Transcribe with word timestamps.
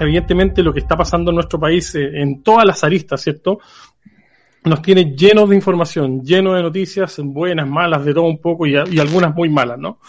Evidentemente 0.00 0.62
lo 0.62 0.72
que 0.72 0.80
está 0.80 0.96
pasando 0.96 1.30
en 1.30 1.36
nuestro 1.36 1.60
país 1.60 1.94
eh, 1.94 2.10
en 2.14 2.42
todas 2.42 2.64
las 2.64 2.82
aristas, 2.82 3.20
¿cierto? 3.20 3.60
Nos 4.64 4.82
tiene 4.82 5.14
llenos 5.16 5.48
de 5.48 5.56
información, 5.56 6.22
lleno 6.22 6.54
de 6.54 6.62
noticias, 6.62 7.18
buenas, 7.22 7.68
malas, 7.68 8.04
de 8.04 8.12
todo 8.12 8.24
un 8.24 8.38
poco 8.38 8.66
y, 8.66 8.76
algunas 8.76 9.34
muy 9.34 9.48
malas, 9.48 9.78
¿no? 9.78 10.00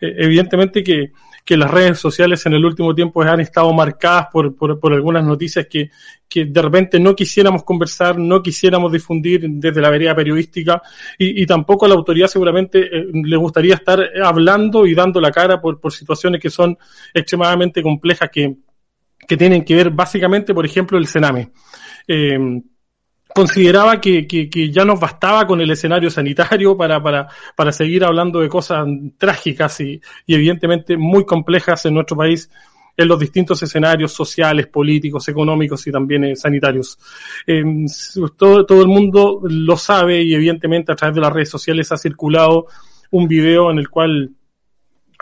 Eh, 0.00 0.14
evidentemente 0.18 0.82
que, 0.82 1.12
las 1.46 1.70
redes 1.70 1.98
sociales 1.98 2.44
en 2.46 2.54
el 2.54 2.64
último 2.64 2.94
tiempo 2.94 3.22
han 3.22 3.40
estado 3.40 3.70
marcadas 3.74 4.28
por, 4.32 4.56
por, 4.56 4.80
por 4.80 4.94
algunas 4.94 5.22
noticias 5.24 5.66
que, 5.66 5.90
de 6.34 6.62
repente 6.62 6.98
no 6.98 7.14
quisiéramos 7.14 7.64
conversar, 7.64 8.18
no 8.18 8.42
quisiéramos 8.42 8.90
difundir 8.90 9.46
desde 9.48 9.80
la 9.80 9.90
vereda 9.90 10.16
periodística 10.16 10.82
y, 11.16 11.42
y 11.42 11.46
tampoco 11.46 11.84
a 11.84 11.88
la 11.88 11.94
autoridad 11.94 12.26
seguramente 12.28 12.80
eh, 12.80 13.06
le 13.12 13.36
gustaría 13.36 13.74
estar 13.74 14.02
hablando 14.24 14.86
y 14.86 14.94
dando 14.94 15.20
la 15.20 15.30
cara 15.30 15.60
por, 15.60 15.78
por 15.78 15.92
situaciones 15.92 16.40
que 16.40 16.50
son 16.50 16.76
extremadamente 17.12 17.82
complejas 17.82 18.30
que, 18.30 18.56
que 19.26 19.36
tienen 19.36 19.64
que 19.64 19.74
ver 19.74 19.90
básicamente, 19.90 20.54
por 20.54 20.66
ejemplo, 20.66 20.98
el 20.98 21.06
Sename. 21.06 21.50
Eh, 22.06 22.38
consideraba 23.34 24.00
que, 24.00 24.26
que, 24.26 24.70
ya 24.70 24.84
nos 24.84 25.00
bastaba 25.00 25.46
con 25.46 25.60
el 25.60 25.70
escenario 25.70 26.08
sanitario 26.08 26.76
para, 26.76 27.02
para, 27.02 27.28
para 27.56 27.72
seguir 27.72 28.04
hablando 28.04 28.40
de 28.40 28.48
cosas 28.48 28.86
trágicas 29.18 29.80
y, 29.80 30.00
y, 30.24 30.34
evidentemente 30.34 30.96
muy 30.96 31.24
complejas 31.24 31.84
en 31.86 31.94
nuestro 31.94 32.16
país 32.16 32.48
en 32.96 33.08
los 33.08 33.18
distintos 33.18 33.60
escenarios 33.60 34.12
sociales, 34.12 34.68
políticos, 34.68 35.28
económicos 35.28 35.84
y 35.86 35.90
también 35.90 36.24
eh, 36.24 36.36
sanitarios. 36.36 36.96
Eh, 37.46 37.64
todo, 38.36 38.64
todo 38.64 38.82
el 38.82 38.88
mundo 38.88 39.40
lo 39.42 39.76
sabe 39.76 40.22
y 40.22 40.32
evidentemente 40.34 40.92
a 40.92 40.94
través 40.94 41.16
de 41.16 41.20
las 41.20 41.32
redes 41.32 41.50
sociales 41.50 41.90
ha 41.90 41.96
circulado 41.96 42.66
un 43.10 43.26
video 43.26 43.70
en 43.70 43.78
el 43.78 43.88
cual 43.90 44.30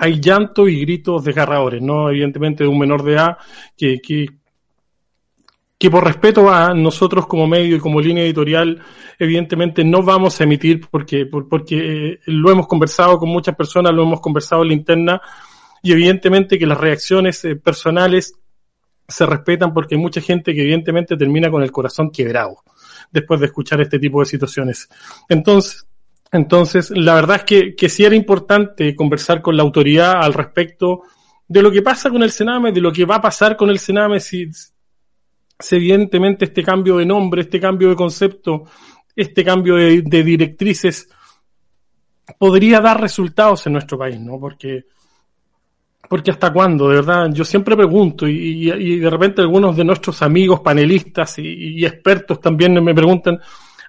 hay 0.03 0.19
llanto 0.21 0.69
y 0.69 0.81
gritos 0.81 1.23
desgarradores, 1.23 1.81
¿no? 1.81 2.11
Evidentemente 2.11 2.65
de 2.65 2.69
un 2.69 2.77
menor 2.77 3.05
de 3.05 3.13
edad 3.13 3.39
que, 3.77 4.01
que, 4.01 4.27
que 5.79 5.91
por 5.93 6.03
respeto 6.03 6.51
a 6.51 6.75
nosotros 6.75 7.29
como 7.29 7.47
medio 7.47 7.77
y 7.77 7.79
como 7.79 8.01
línea 8.01 8.25
editorial, 8.25 8.83
evidentemente 9.17 9.85
no 9.85 10.03
vamos 10.03 10.41
a 10.41 10.45
emitir 10.45 10.89
porque, 10.91 11.27
porque 11.27 11.77
eh, 12.15 12.19
lo 12.27 12.51
hemos 12.51 12.67
conversado 12.67 13.17
con 13.17 13.29
muchas 13.29 13.55
personas, 13.55 13.95
lo 13.95 14.03
hemos 14.03 14.21
conversado 14.21 14.63
en 14.63 14.69
la 14.69 14.75
interna 14.75 15.23
y 15.85 15.93
evidentemente 15.93 16.59
que 16.59 16.67
las 16.67 16.79
reacciones 16.79 17.45
eh, 17.45 17.55
personales 17.55 18.35
se 19.07 19.25
respetan 19.25 19.73
porque 19.73 19.95
hay 19.95 20.01
mucha 20.01 20.21
gente 20.21 20.53
que 20.53 20.63
evidentemente 20.63 21.17
termina 21.17 21.49
con 21.49 21.63
el 21.63 21.71
corazón 21.71 22.11
quebrado 22.11 22.65
después 23.13 23.39
de 23.39 23.47
escuchar 23.47 23.81
este 23.81 24.01
tipo 24.01 24.19
de 24.19 24.27
situaciones. 24.27 24.89
Entonces, 25.29 25.87
entonces, 26.33 26.91
la 26.91 27.15
verdad 27.15 27.37
es 27.37 27.45
que, 27.45 27.77
que 27.77 27.91
sí 27.91 28.05
era 28.05 28.17
importante 28.17 28.97
conversar 28.97 29.43
con 29.43 29.55
la 29.55 29.63
autoridad 29.63 30.23
al 30.23 30.33
respecto 30.33 31.03
de 31.47 31.63
lo 31.63 31.71
que 31.71 31.83
pasa 31.83 32.09
con 32.09 32.23
el 32.23 32.31
Sename, 32.31 32.73
de 32.73 32.81
lo 32.81 32.91
que 32.91 33.05
va 33.05 33.17
a 33.17 33.21
pasar 33.21 33.55
con 33.55 33.69
el 33.69 33.79
Sename 33.79 34.19
si, 34.19 34.49
evidentemente 35.71 36.47
este 36.47 36.63
cambio 36.63 36.97
de 36.97 37.05
nombre, 37.05 37.43
este 37.43 37.61
cambio 37.61 37.91
de 37.91 37.97
concepto, 37.97 38.65
este 39.15 39.45
cambio 39.45 39.77
de, 39.77 40.01
directrices 40.01 41.07
podría 42.39 42.81
dar 42.81 42.99
resultados 42.99 43.67
en 43.67 43.75
nuestro 43.75 43.99
país, 43.99 44.19
¿no? 44.19 44.41
Porque, 44.41 44.87
porque 46.09 46.31
hasta 46.31 46.51
cuándo, 46.51 46.89
de 46.89 46.95
verdad, 46.95 47.29
yo 47.31 47.45
siempre 47.45 47.77
pregunto 47.77 48.27
y 48.27 48.99
de 48.99 49.11
repente 49.11 49.43
algunos 49.43 49.77
de 49.77 49.85
nuestros 49.85 50.23
amigos 50.23 50.61
panelistas 50.61 51.39
y, 51.39 51.81
y 51.81 51.85
expertos 51.85 52.41
también 52.41 52.83
me 52.83 52.95
preguntan, 52.95 53.39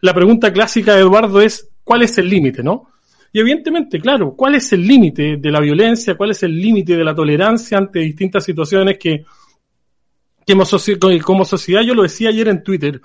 la 0.02 0.14
pregunta 0.14 0.52
clásica 0.52 0.96
de 0.96 1.00
Eduardo 1.00 1.40
es, 1.40 1.73
¿cuál 1.84 2.04
es 2.04 2.18
el 2.18 2.30
límite, 2.30 2.64
no? 2.64 2.88
Y 3.32 3.40
evidentemente, 3.40 4.00
claro, 4.00 4.36
¿cuál 4.36 4.56
es 4.56 4.72
el 4.74 4.86
límite 4.86 5.38
de 5.38 5.52
la 5.52 5.60
violencia? 5.60 6.16
¿Cuál 6.16 6.32
es 6.32 6.44
el 6.44 6.56
límite 6.56 6.96
de 6.96 7.04
la 7.04 7.16
tolerancia 7.16 7.78
ante 7.78 8.00
distintas 8.00 8.44
situaciones 8.44 8.98
que, 9.00 9.26
que 10.46 11.22
como 11.22 11.46
sociedad, 11.46 11.82
yo 11.82 11.96
lo 11.96 12.04
decía 12.04 12.30
ayer 12.30 12.48
en 12.48 12.64
Twitter, 12.64 13.02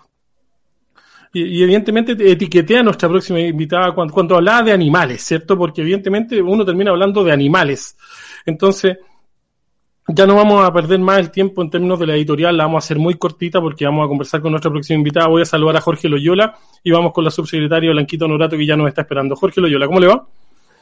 y, 1.32 1.62
evidentemente 1.62 2.12
etiqueté 2.12 2.78
a 2.78 2.82
nuestra 2.82 3.08
próxima 3.08 3.40
invitada 3.40 3.94
cuando, 3.94 4.14
cuando 4.14 4.36
hablaba 4.36 4.62
de 4.62 4.72
animales, 4.72 5.22
¿cierto? 5.22 5.56
Porque 5.56 5.82
evidentemente 5.82 6.40
uno 6.40 6.64
termina 6.64 6.90
hablando 6.90 7.22
de 7.22 7.32
animales. 7.32 7.96
Entonces, 8.46 8.96
ya 10.08 10.26
no 10.26 10.34
vamos 10.34 10.66
a 10.66 10.72
perder 10.72 10.98
más 11.00 11.18
el 11.18 11.30
tiempo 11.30 11.62
en 11.62 11.70
términos 11.70 11.98
de 11.98 12.06
la 12.06 12.14
editorial, 12.14 12.56
la 12.56 12.64
vamos 12.64 12.82
a 12.82 12.84
hacer 12.86 12.98
muy 12.98 13.14
cortita 13.14 13.60
porque 13.60 13.84
vamos 13.84 14.06
a 14.06 14.08
conversar 14.08 14.40
con 14.40 14.52
nuestra 14.52 14.70
próxima 14.70 14.96
invitada. 14.96 15.28
Voy 15.28 15.42
a 15.42 15.44
saludar 15.44 15.76
a 15.76 15.80
Jorge 15.82 16.08
Loyola 16.08 16.54
y 16.82 16.90
vamos 16.90 17.12
con 17.12 17.24
la 17.24 17.30
subsecretaria 17.30 17.90
Blanquito 17.90 18.26
Norato 18.26 18.56
que 18.56 18.66
ya 18.66 18.74
nos 18.74 18.88
está 18.88 19.02
esperando. 19.02 19.36
Jorge 19.36 19.60
Loyola, 19.60 19.86
¿cómo 19.86 20.00
le 20.00 20.06
va? 20.06 20.26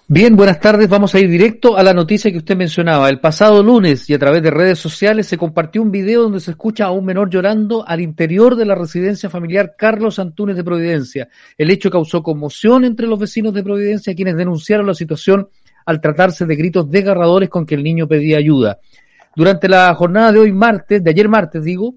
Bien, 0.08 0.36
buenas 0.36 0.60
tardes. 0.60 0.88
Vamos 0.88 1.12
a 1.16 1.18
ir 1.18 1.28
directo 1.28 1.76
a 1.76 1.82
la 1.82 1.92
noticia 1.92 2.30
que 2.30 2.38
usted 2.38 2.56
mencionaba. 2.56 3.08
El 3.08 3.18
pasado 3.18 3.60
lunes 3.64 4.08
y 4.08 4.14
a 4.14 4.18
través 4.20 4.40
de 4.40 4.52
redes 4.52 4.78
sociales 4.78 5.26
se 5.26 5.36
compartió 5.36 5.82
un 5.82 5.90
video 5.90 6.22
donde 6.22 6.38
se 6.38 6.52
escucha 6.52 6.84
a 6.84 6.92
un 6.92 7.04
menor 7.04 7.28
llorando 7.28 7.84
al 7.84 8.00
interior 8.00 8.54
de 8.54 8.66
la 8.66 8.76
residencia 8.76 9.28
familiar 9.28 9.74
Carlos 9.76 10.20
Antunes 10.20 10.54
de 10.54 10.62
Providencia. 10.62 11.28
El 11.58 11.72
hecho 11.72 11.90
causó 11.90 12.22
conmoción 12.22 12.84
entre 12.84 13.08
los 13.08 13.18
vecinos 13.18 13.52
de 13.52 13.64
Providencia 13.64 14.14
quienes 14.14 14.36
denunciaron 14.36 14.86
la 14.86 14.94
situación 14.94 15.48
al 15.84 16.00
tratarse 16.00 16.46
de 16.46 16.54
gritos 16.54 16.88
desgarradores 16.88 17.48
con 17.48 17.66
que 17.66 17.74
el 17.74 17.82
niño 17.82 18.06
pedía 18.06 18.38
ayuda. 18.38 18.78
Durante 19.36 19.68
la 19.68 19.94
jornada 19.94 20.32
de 20.32 20.38
hoy 20.38 20.50
martes, 20.50 21.04
de 21.04 21.10
ayer 21.10 21.28
martes 21.28 21.62
digo, 21.62 21.96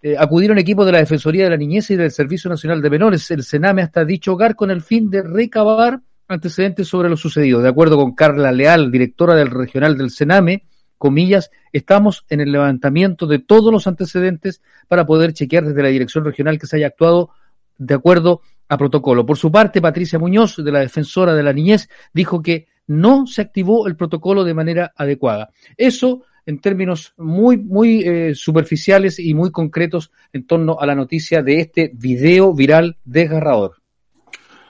eh, 0.00 0.14
acudieron 0.16 0.58
equipos 0.58 0.86
de 0.86 0.92
la 0.92 0.98
Defensoría 0.98 1.42
de 1.42 1.50
la 1.50 1.56
Niñez 1.56 1.90
y 1.90 1.96
del 1.96 2.12
Servicio 2.12 2.48
Nacional 2.48 2.80
de 2.80 2.88
Menores, 2.88 3.28
el 3.32 3.42
Sename, 3.42 3.82
hasta 3.82 4.04
dicho 4.04 4.34
hogar 4.34 4.54
con 4.54 4.70
el 4.70 4.80
fin 4.80 5.10
de 5.10 5.22
recabar 5.22 5.98
antecedentes 6.28 6.86
sobre 6.86 7.08
lo 7.08 7.16
sucedido. 7.16 7.60
De 7.60 7.68
acuerdo 7.68 7.96
con 7.96 8.14
Carla 8.14 8.52
Leal, 8.52 8.92
directora 8.92 9.34
del 9.34 9.50
regional 9.50 9.98
del 9.98 10.10
Sename, 10.10 10.66
comillas, 10.98 11.50
estamos 11.72 12.24
en 12.28 12.42
el 12.42 12.52
levantamiento 12.52 13.26
de 13.26 13.40
todos 13.40 13.72
los 13.72 13.88
antecedentes 13.88 14.62
para 14.86 15.04
poder 15.04 15.32
chequear 15.32 15.64
desde 15.64 15.82
la 15.82 15.88
dirección 15.88 16.24
regional 16.24 16.60
que 16.60 16.68
se 16.68 16.76
haya 16.76 16.86
actuado 16.86 17.30
de 17.76 17.94
acuerdo 17.94 18.42
a 18.68 18.78
protocolo. 18.78 19.26
Por 19.26 19.36
su 19.36 19.50
parte, 19.50 19.82
Patricia 19.82 20.20
Muñoz, 20.20 20.56
de 20.56 20.70
la 20.70 20.78
Defensora 20.78 21.34
de 21.34 21.42
la 21.42 21.52
Niñez, 21.52 21.88
dijo 22.12 22.40
que 22.40 22.68
no 22.86 23.26
se 23.26 23.42
activó 23.42 23.88
el 23.88 23.96
protocolo 23.96 24.44
de 24.44 24.54
manera 24.54 24.92
adecuada. 24.96 25.50
Eso 25.76 26.22
en 26.48 26.58
términos 26.62 27.12
muy, 27.18 27.58
muy 27.58 28.00
eh, 28.00 28.34
superficiales 28.34 29.18
y 29.18 29.34
muy 29.34 29.50
concretos 29.50 30.10
en 30.32 30.46
torno 30.46 30.78
a 30.80 30.86
la 30.86 30.94
noticia 30.94 31.42
de 31.42 31.60
este 31.60 31.90
video 31.92 32.54
viral 32.54 32.96
desgarrador. 33.04 33.74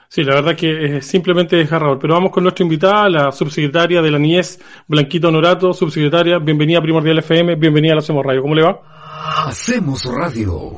Sí, 0.09 0.23
la 0.23 0.35
verdad 0.35 0.57
que 0.57 0.97
es 0.97 1.05
simplemente 1.05 1.55
desgarrador. 1.55 1.97
Pero 1.97 2.15
vamos 2.15 2.31
con 2.31 2.43
nuestra 2.43 2.63
invitada, 2.63 3.07
la 3.07 3.31
subsecretaria 3.31 4.01
de 4.01 4.11
la 4.11 4.19
Niñez, 4.19 4.59
Blanquito 4.89 5.31
Norato. 5.31 5.71
Subsecretaria, 5.71 6.37
bienvenida 6.37 6.79
a 6.79 6.81
Primordial 6.81 7.19
FM, 7.19 7.55
bienvenida 7.55 7.93
a 7.93 7.95
la 7.95 7.99
Hacemos 7.99 8.25
Radio. 8.25 8.41
¿Cómo 8.41 8.55
le 8.55 8.63
va? 8.63 8.81
Hacemos 9.47 10.03
Radio. 10.03 10.71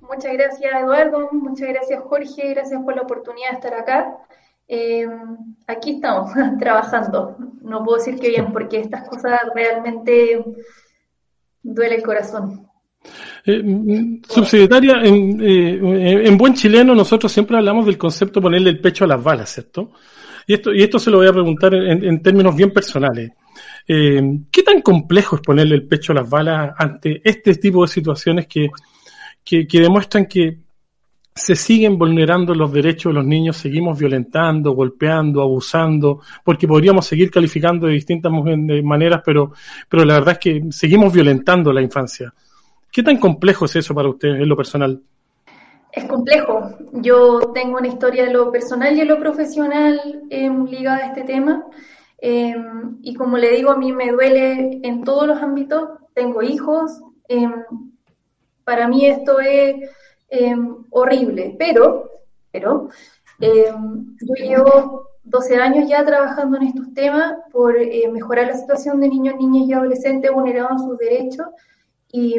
Muchas 0.00 0.32
gracias, 0.32 0.72
Eduardo. 0.80 1.28
Muchas 1.32 1.68
gracias, 1.68 2.00
Jorge. 2.00 2.54
Gracias 2.54 2.80
por 2.82 2.96
la 2.96 3.02
oportunidad 3.02 3.50
de 3.50 3.54
estar 3.56 3.74
acá. 3.74 4.06
Eh, 4.68 5.06
aquí 5.66 5.92
estamos, 5.92 6.30
trabajando. 6.58 7.36
No 7.62 7.84
puedo 7.84 7.98
decir 7.98 8.18
que 8.18 8.28
bien, 8.28 8.52
porque 8.52 8.80
estas 8.80 9.08
cosas 9.08 9.40
realmente 9.54 10.44
duele 11.62 11.96
el 11.96 12.02
corazón. 12.02 12.66
Eh, 13.44 13.62
mm, 13.62 14.22
subsecretaria, 14.28 14.94
en, 15.04 15.40
eh, 15.40 16.26
en, 16.26 16.36
buen 16.36 16.54
chileno 16.54 16.94
nosotros 16.94 17.30
siempre 17.30 17.56
hablamos 17.56 17.86
del 17.86 17.96
concepto 17.96 18.40
ponerle 18.40 18.70
el 18.70 18.80
pecho 18.80 19.04
a 19.04 19.08
las 19.08 19.22
balas, 19.22 19.50
¿cierto? 19.50 19.92
Y 20.46 20.54
esto, 20.54 20.72
y 20.72 20.82
esto 20.82 20.98
se 20.98 21.10
lo 21.10 21.18
voy 21.18 21.28
a 21.28 21.32
preguntar 21.32 21.74
en, 21.74 22.04
en 22.04 22.22
términos 22.22 22.54
bien 22.56 22.72
personales. 22.72 23.32
Eh, 23.86 24.20
¿Qué 24.50 24.62
tan 24.62 24.82
complejo 24.82 25.36
es 25.36 25.42
ponerle 25.42 25.76
el 25.76 25.86
pecho 25.86 26.12
a 26.12 26.16
las 26.16 26.28
balas 26.28 26.74
ante 26.76 27.20
este 27.24 27.54
tipo 27.54 27.82
de 27.82 27.88
situaciones 27.88 28.46
que, 28.46 28.68
que, 29.44 29.66
que 29.66 29.80
demuestran 29.80 30.26
que 30.26 30.65
se 31.36 31.54
siguen 31.54 31.98
vulnerando 31.98 32.54
los 32.54 32.72
derechos 32.72 33.10
de 33.10 33.18
los 33.18 33.26
niños, 33.26 33.58
seguimos 33.58 33.98
violentando, 33.98 34.72
golpeando, 34.72 35.42
abusando, 35.42 36.22
porque 36.42 36.66
podríamos 36.66 37.06
seguir 37.06 37.30
calificando 37.30 37.86
de 37.86 37.92
distintas 37.92 38.32
maneras, 38.32 39.20
pero, 39.22 39.52
pero 39.86 40.06
la 40.06 40.14
verdad 40.14 40.32
es 40.32 40.38
que 40.38 40.64
seguimos 40.70 41.12
violentando 41.12 41.74
la 41.74 41.82
infancia. 41.82 42.32
¿Qué 42.90 43.02
tan 43.02 43.18
complejo 43.18 43.66
es 43.66 43.76
eso 43.76 43.94
para 43.94 44.08
usted 44.08 44.30
en 44.30 44.48
lo 44.48 44.56
personal? 44.56 44.98
Es 45.92 46.04
complejo. 46.04 46.70
Yo 46.94 47.52
tengo 47.52 47.76
una 47.76 47.88
historia 47.88 48.24
de 48.24 48.32
lo 48.32 48.50
personal 48.50 48.94
y 48.94 49.00
de 49.00 49.04
lo 49.04 49.18
profesional 49.18 50.22
eh, 50.30 50.50
ligada 50.70 51.04
a 51.04 51.06
este 51.08 51.24
tema. 51.24 51.64
Eh, 52.18 52.56
y 53.02 53.14
como 53.14 53.36
le 53.36 53.50
digo, 53.50 53.70
a 53.70 53.76
mí 53.76 53.92
me 53.92 54.10
duele 54.10 54.80
en 54.82 55.04
todos 55.04 55.26
los 55.26 55.42
ámbitos. 55.42 55.90
Tengo 56.14 56.42
hijos. 56.42 57.02
Eh, 57.28 57.46
para 58.64 58.88
mí 58.88 59.04
esto 59.04 59.38
es 59.40 59.90
em, 60.28 60.84
horrible, 60.90 61.54
pero, 61.58 62.10
pero 62.52 62.88
em, 63.40 64.16
yo 64.20 64.34
llevo 64.34 65.08
12 65.24 65.56
años 65.56 65.88
ya 65.88 66.04
trabajando 66.04 66.56
en 66.56 66.64
estos 66.64 66.92
temas 66.94 67.34
por 67.52 67.76
eh, 67.76 68.08
mejorar 68.10 68.46
la 68.46 68.56
situación 68.56 69.00
de 69.00 69.08
niños, 69.08 69.36
niñas 69.36 69.68
y 69.68 69.72
adolescentes 69.72 70.30
vulnerados 70.32 70.72
en 70.72 70.88
sus 70.88 70.98
derechos 70.98 71.46
y, 72.12 72.36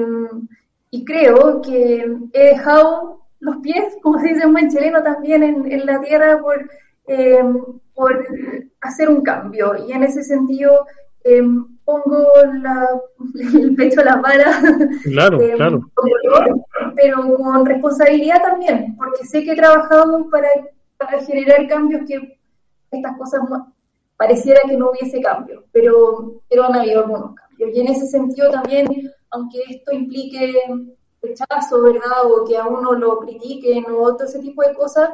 y, 0.92 1.06
creo 1.06 1.62
que 1.62 2.18
he 2.34 2.44
dejado 2.44 3.22
los 3.40 3.58
pies, 3.58 3.96
como 4.02 4.20
se 4.20 4.30
dice 4.30 4.44
en 4.44 4.54
buen 4.54 4.70
chileno, 4.70 5.04
también 5.04 5.44
en, 5.44 5.72
en 5.72 5.86
la 5.86 6.02
tierra 6.02 6.40
por, 6.42 6.70
por 7.94 8.28
hacer 8.82 9.10
un 9.10 9.22
cambio 9.22 9.76
y 9.88 9.92
en 9.92 10.04
ese 10.04 10.24
sentido 10.24 10.86
pongo 11.86 12.28
el 13.54 13.76
pecho 13.76 14.02
a 14.02 14.06
la 14.06 14.16
bala. 14.18 14.62
Claro, 15.04 15.38
claro. 15.56 15.92
Pero 16.98 17.38
con 17.38 17.66
responsabilidad 17.66 18.42
también, 18.42 18.96
porque 18.98 19.26
sé 19.26 19.44
que 19.44 19.52
he 19.52 19.56
trabajado 19.56 20.28
para, 20.30 20.50
para 20.98 21.22
generar 21.22 21.68
cambios 21.68 22.02
que 22.08 22.40
estas 22.92 23.18
cosas 23.18 23.42
pareciera 24.18 24.62
que 24.68 24.76
no 24.76 24.90
hubiese 24.90 25.22
cambio, 25.22 25.64
pero, 25.72 26.42
pero 26.50 26.66
han 26.66 26.76
habido 26.76 27.02
algunos 27.02 27.36
cambios. 27.36 27.70
Y 27.74 27.82
en 27.82 27.88
ese 27.90 28.08
sentido 28.08 28.50
también, 28.50 28.88
aunque 29.30 29.60
esto 29.70 29.94
implique 29.94 30.54
rechazo, 31.22 31.84
¿verdad? 31.84 32.26
O 32.26 32.46
que 32.46 32.58
a 32.58 32.66
uno 32.66 32.94
lo 32.94 33.20
critiquen 33.20 33.86
o 33.90 34.16
todo 34.16 34.28
ese 34.28 34.40
tipo 34.40 34.64
de 34.64 34.74
cosas, 34.74 35.10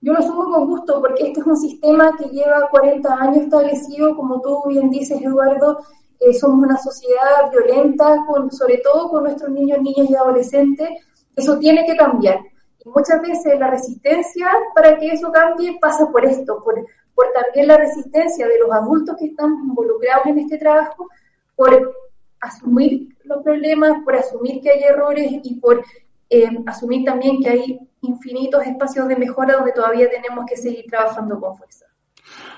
yo 0.00 0.12
lo 0.12 0.20
asumo 0.20 0.44
con 0.44 0.66
gusto 0.66 1.00
porque 1.00 1.28
este 1.28 1.40
es 1.40 1.46
un 1.46 1.56
sistema 1.56 2.16
que 2.16 2.28
lleva 2.28 2.68
40 2.70 3.12
años 3.14 3.38
establecido, 3.38 4.14
como 4.14 4.40
tú 4.40 4.62
bien 4.68 4.90
dices, 4.90 5.20
Eduardo, 5.20 5.80
eh, 6.20 6.32
somos 6.34 6.64
una 6.64 6.78
sociedad 6.78 7.50
violenta, 7.50 8.24
con, 8.26 8.50
sobre 8.50 8.78
todo 8.78 9.10
con 9.10 9.24
nuestros 9.24 9.50
niños, 9.50 9.80
niñas 9.82 10.08
y 10.10 10.14
adolescentes. 10.14 10.88
Eso 11.36 11.58
tiene 11.58 11.84
que 11.86 11.96
cambiar. 11.96 12.40
Y 12.84 12.88
muchas 12.88 13.20
veces 13.20 13.58
la 13.58 13.70
resistencia 13.70 14.48
para 14.74 14.98
que 14.98 15.08
eso 15.08 15.30
cambie 15.30 15.78
pasa 15.80 16.10
por 16.10 16.24
esto, 16.24 16.62
por, 16.64 16.84
por 17.14 17.26
también 17.32 17.68
la 17.68 17.76
resistencia 17.76 18.48
de 18.48 18.58
los 18.58 18.72
adultos 18.72 19.16
que 19.18 19.26
están 19.26 19.52
involucrados 19.64 20.26
en 20.26 20.38
este 20.38 20.58
trabajo, 20.58 21.08
por 21.54 21.94
asumir 22.40 23.16
los 23.24 23.42
problemas, 23.42 24.02
por 24.04 24.16
asumir 24.16 24.60
que 24.62 24.70
hay 24.70 24.82
errores 24.82 25.30
y 25.42 25.60
por 25.60 25.84
eh, 26.30 26.48
asumir 26.66 27.04
también 27.04 27.40
que 27.40 27.48
hay 27.48 27.80
infinitos 28.02 28.64
espacios 28.64 29.08
de 29.08 29.16
mejora 29.16 29.54
donde 29.54 29.72
todavía 29.72 30.08
tenemos 30.10 30.44
que 30.46 30.56
seguir 30.56 30.86
trabajando 30.88 31.40
con 31.40 31.56
fuerza. 31.56 31.85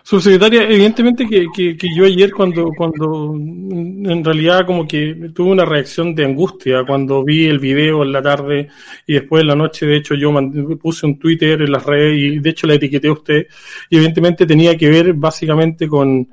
Subsecretaria, 0.03 0.63
evidentemente 0.63 1.27
que, 1.27 1.47
que, 1.55 1.89
yo 1.95 2.07
ayer 2.07 2.33
cuando, 2.33 2.71
cuando 2.75 3.35
en 3.35 4.25
realidad 4.25 4.65
como 4.65 4.89
que 4.89 5.31
tuve 5.35 5.51
una 5.51 5.67
reacción 5.67 6.15
de 6.15 6.25
angustia 6.25 6.85
cuando 6.87 7.23
vi 7.23 7.47
el 7.47 7.59
video 7.59 8.03
en 8.03 8.13
la 8.13 8.23
tarde 8.23 8.69
y 9.07 9.13
después 9.15 9.43
en 9.43 9.49
la 9.49 9.55
noche, 9.55 9.85
de 9.85 9.97
hecho 9.97 10.15
yo 10.15 10.33
puse 10.81 11.05
un 11.05 11.19
Twitter 11.19 11.61
en 11.61 11.73
las 11.73 11.85
redes 11.85 12.19
y 12.19 12.39
de 12.39 12.51
hecho 12.51 12.67
la 12.67 12.75
etiqueté 12.75 13.09
a 13.09 13.13
usted 13.13 13.47
y 13.91 13.97
evidentemente 13.97 14.47
tenía 14.47 14.79
que 14.79 14.89
ver 14.89 15.13
básicamente 15.13 15.87
con, 15.87 16.27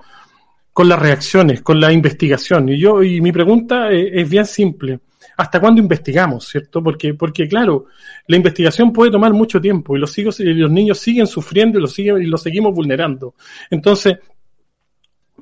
con 0.71 0.87
las 0.87 0.99
reacciones, 0.99 1.61
con 1.61 1.77
la 1.79 1.91
investigación. 1.91 2.69
Y 2.69 2.79
yo, 2.79 3.03
y 3.03 3.19
mi 3.19 3.33
pregunta 3.33 3.91
es 3.91 4.29
bien 4.29 4.45
simple 4.45 4.99
hasta 5.37 5.59
cuándo 5.59 5.81
investigamos, 5.81 6.47
¿cierto? 6.47 6.81
Porque, 6.81 7.13
porque 7.13 7.47
claro, 7.47 7.85
la 8.27 8.37
investigación 8.37 8.93
puede 8.93 9.11
tomar 9.11 9.33
mucho 9.33 9.59
tiempo 9.59 9.95
y 9.95 9.99
los, 9.99 10.17
hijos, 10.17 10.39
y 10.39 10.53
los 10.53 10.71
niños 10.71 10.99
siguen 10.99 11.27
sufriendo 11.27 11.77
y 11.77 11.81
los, 11.81 11.93
siguen, 11.93 12.21
y 12.21 12.25
los 12.25 12.41
seguimos 12.41 12.73
vulnerando. 12.73 13.35
Entonces, 13.69 14.17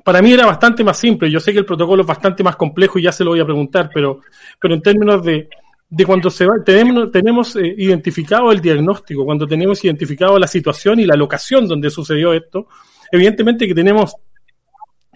para 0.02 0.20
mí 0.20 0.32
era 0.32 0.46
bastante 0.46 0.84
más 0.84 0.98
simple. 0.98 1.30
Yo 1.30 1.40
sé 1.40 1.52
que 1.52 1.60
el 1.60 1.64
protocolo 1.64 2.02
es 2.02 2.08
bastante 2.08 2.42
más 2.42 2.56
complejo 2.56 2.98
y 2.98 3.02
ya 3.02 3.12
se 3.12 3.24
lo 3.24 3.30
voy 3.30 3.40
a 3.40 3.44
preguntar, 3.44 3.90
pero, 3.92 4.20
pero 4.60 4.74
en 4.74 4.82
términos 4.82 5.24
de, 5.24 5.48
de 5.88 6.06
cuando 6.06 6.28
se 6.30 6.46
va, 6.46 6.56
tenemos, 6.64 7.10
tenemos 7.10 7.56
eh, 7.56 7.74
identificado 7.78 8.50
el 8.50 8.60
diagnóstico, 8.60 9.24
cuando 9.24 9.46
tenemos 9.46 9.82
identificado 9.84 10.38
la 10.38 10.46
situación 10.46 11.00
y 11.00 11.06
la 11.06 11.14
locación 11.14 11.68
donde 11.68 11.88
sucedió 11.90 12.32
esto, 12.32 12.68
evidentemente 13.12 13.66
que 13.66 13.74
tenemos 13.74 14.16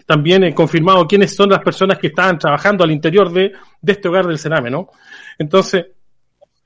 también 0.09 0.43
he 0.43 0.55
confirmado 0.55 1.05
quiénes 1.05 1.35
son 1.35 1.51
las 1.51 1.59
personas 1.59 1.99
que 1.99 2.07
estaban 2.07 2.39
trabajando 2.39 2.83
al 2.83 2.89
interior 2.89 3.31
de, 3.31 3.51
este 3.85 4.07
hogar 4.07 4.25
del 4.25 4.39
Sename, 4.39 4.71
¿no? 4.71 4.89
Entonces, 5.37 5.85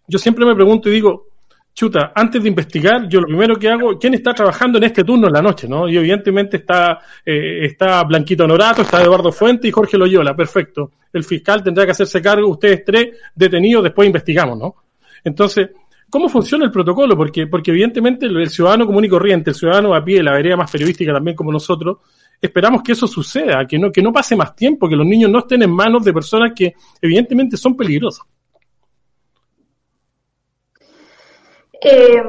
yo 0.08 0.18
siempre 0.18 0.46
me 0.46 0.56
pregunto 0.56 0.88
y 0.88 0.94
digo, 0.94 1.28
chuta, 1.74 2.14
antes 2.16 2.42
de 2.42 2.48
investigar, 2.48 3.06
yo 3.10 3.20
lo 3.20 3.28
primero 3.28 3.58
que 3.58 3.68
hago, 3.68 4.00
¿quién 4.00 4.14
está 4.14 4.34
trabajando 4.34 4.78
en 4.78 4.86
este 4.86 5.04
turno 5.04 5.28
en 5.28 5.34
la 5.34 5.42
noche, 5.42 5.68
no? 5.68 5.90
Y 5.90 5.98
evidentemente 5.98 6.56
está, 6.56 7.02
eh, 7.26 7.66
está 7.66 8.02
Blanquito 8.06 8.48
Norato, 8.48 8.84
está 8.84 9.02
Eduardo 9.02 9.30
Fuente 9.34 9.68
y 9.68 9.72
Jorge 9.72 9.98
Loyola, 9.98 10.34
perfecto. 10.34 10.92
El 11.12 11.26
fiscal 11.26 11.62
tendrá 11.62 11.84
que 11.84 11.92
hacerse 11.92 12.22
cargo, 12.22 12.48
ustedes 12.48 12.86
tres 12.86 13.10
detenidos, 13.36 13.84
después 13.84 14.06
investigamos, 14.06 14.58
¿no? 14.58 14.76
Entonces, 15.22 15.70
¿cómo 16.10 16.30
funciona 16.30 16.64
el 16.64 16.72
protocolo? 16.72 17.18
Porque, 17.18 17.48
porque 17.48 17.72
evidentemente 17.72 18.26
el, 18.26 18.50
ciudadano 18.50 18.86
común 18.86 19.04
y 19.04 19.10
corriente, 19.10 19.50
el 19.50 19.56
ciudadano 19.58 19.94
a 19.94 20.02
pie, 20.02 20.24
la 20.24 20.32
vereda 20.32 20.56
más 20.56 20.72
periodística 20.72 21.12
también 21.12 21.36
como 21.36 21.52
nosotros, 21.52 21.98
esperamos 22.44 22.84
que 22.84 22.92
eso 22.92 23.08
suceda, 23.08 23.66
que 23.66 23.80
no, 23.80 23.90
que 23.90 24.02
no 24.02 24.12
pase 24.12 24.36
más 24.36 24.54
tiempo, 24.54 24.90
que 24.90 24.98
los 24.98 25.08
niños 25.08 25.32
no 25.32 25.40
estén 25.40 25.64
en 25.64 25.72
manos 25.72 26.04
de 26.04 26.12
personas 26.12 26.52
que 26.54 26.76
evidentemente 27.02 27.56
son 27.56 27.76
peligrosas. 27.76 28.26
Eh, 31.82 32.22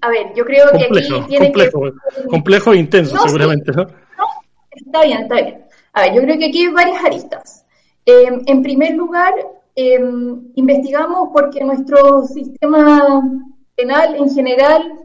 a 0.00 0.08
ver, 0.08 0.32
yo 0.34 0.44
creo 0.44 0.66
que 0.72 0.84
aquí 0.84 1.26
tiene 1.28 1.46
complejo, 1.46 1.82
que... 1.82 2.28
Complejo 2.28 2.72
e 2.72 2.78
intenso, 2.78 3.18
seguramente. 3.18 3.70
¿no? 3.72 3.86
está 4.70 5.04
bien, 5.04 5.22
está 5.22 5.34
bien. 5.34 5.64
A 5.92 6.02
ver, 6.02 6.14
yo 6.14 6.22
creo 6.22 6.38
que 6.38 6.46
aquí 6.46 6.64
hay 6.64 6.72
varias 6.72 7.04
aristas. 7.04 7.66
Eh, 8.06 8.28
en 8.46 8.62
primer 8.62 8.94
lugar, 8.94 9.34
eh, 9.76 10.00
investigamos 10.54 11.28
porque 11.34 11.62
nuestro 11.62 12.24
sistema 12.26 13.22
penal 13.76 14.14
en 14.16 14.30
general 14.30 15.03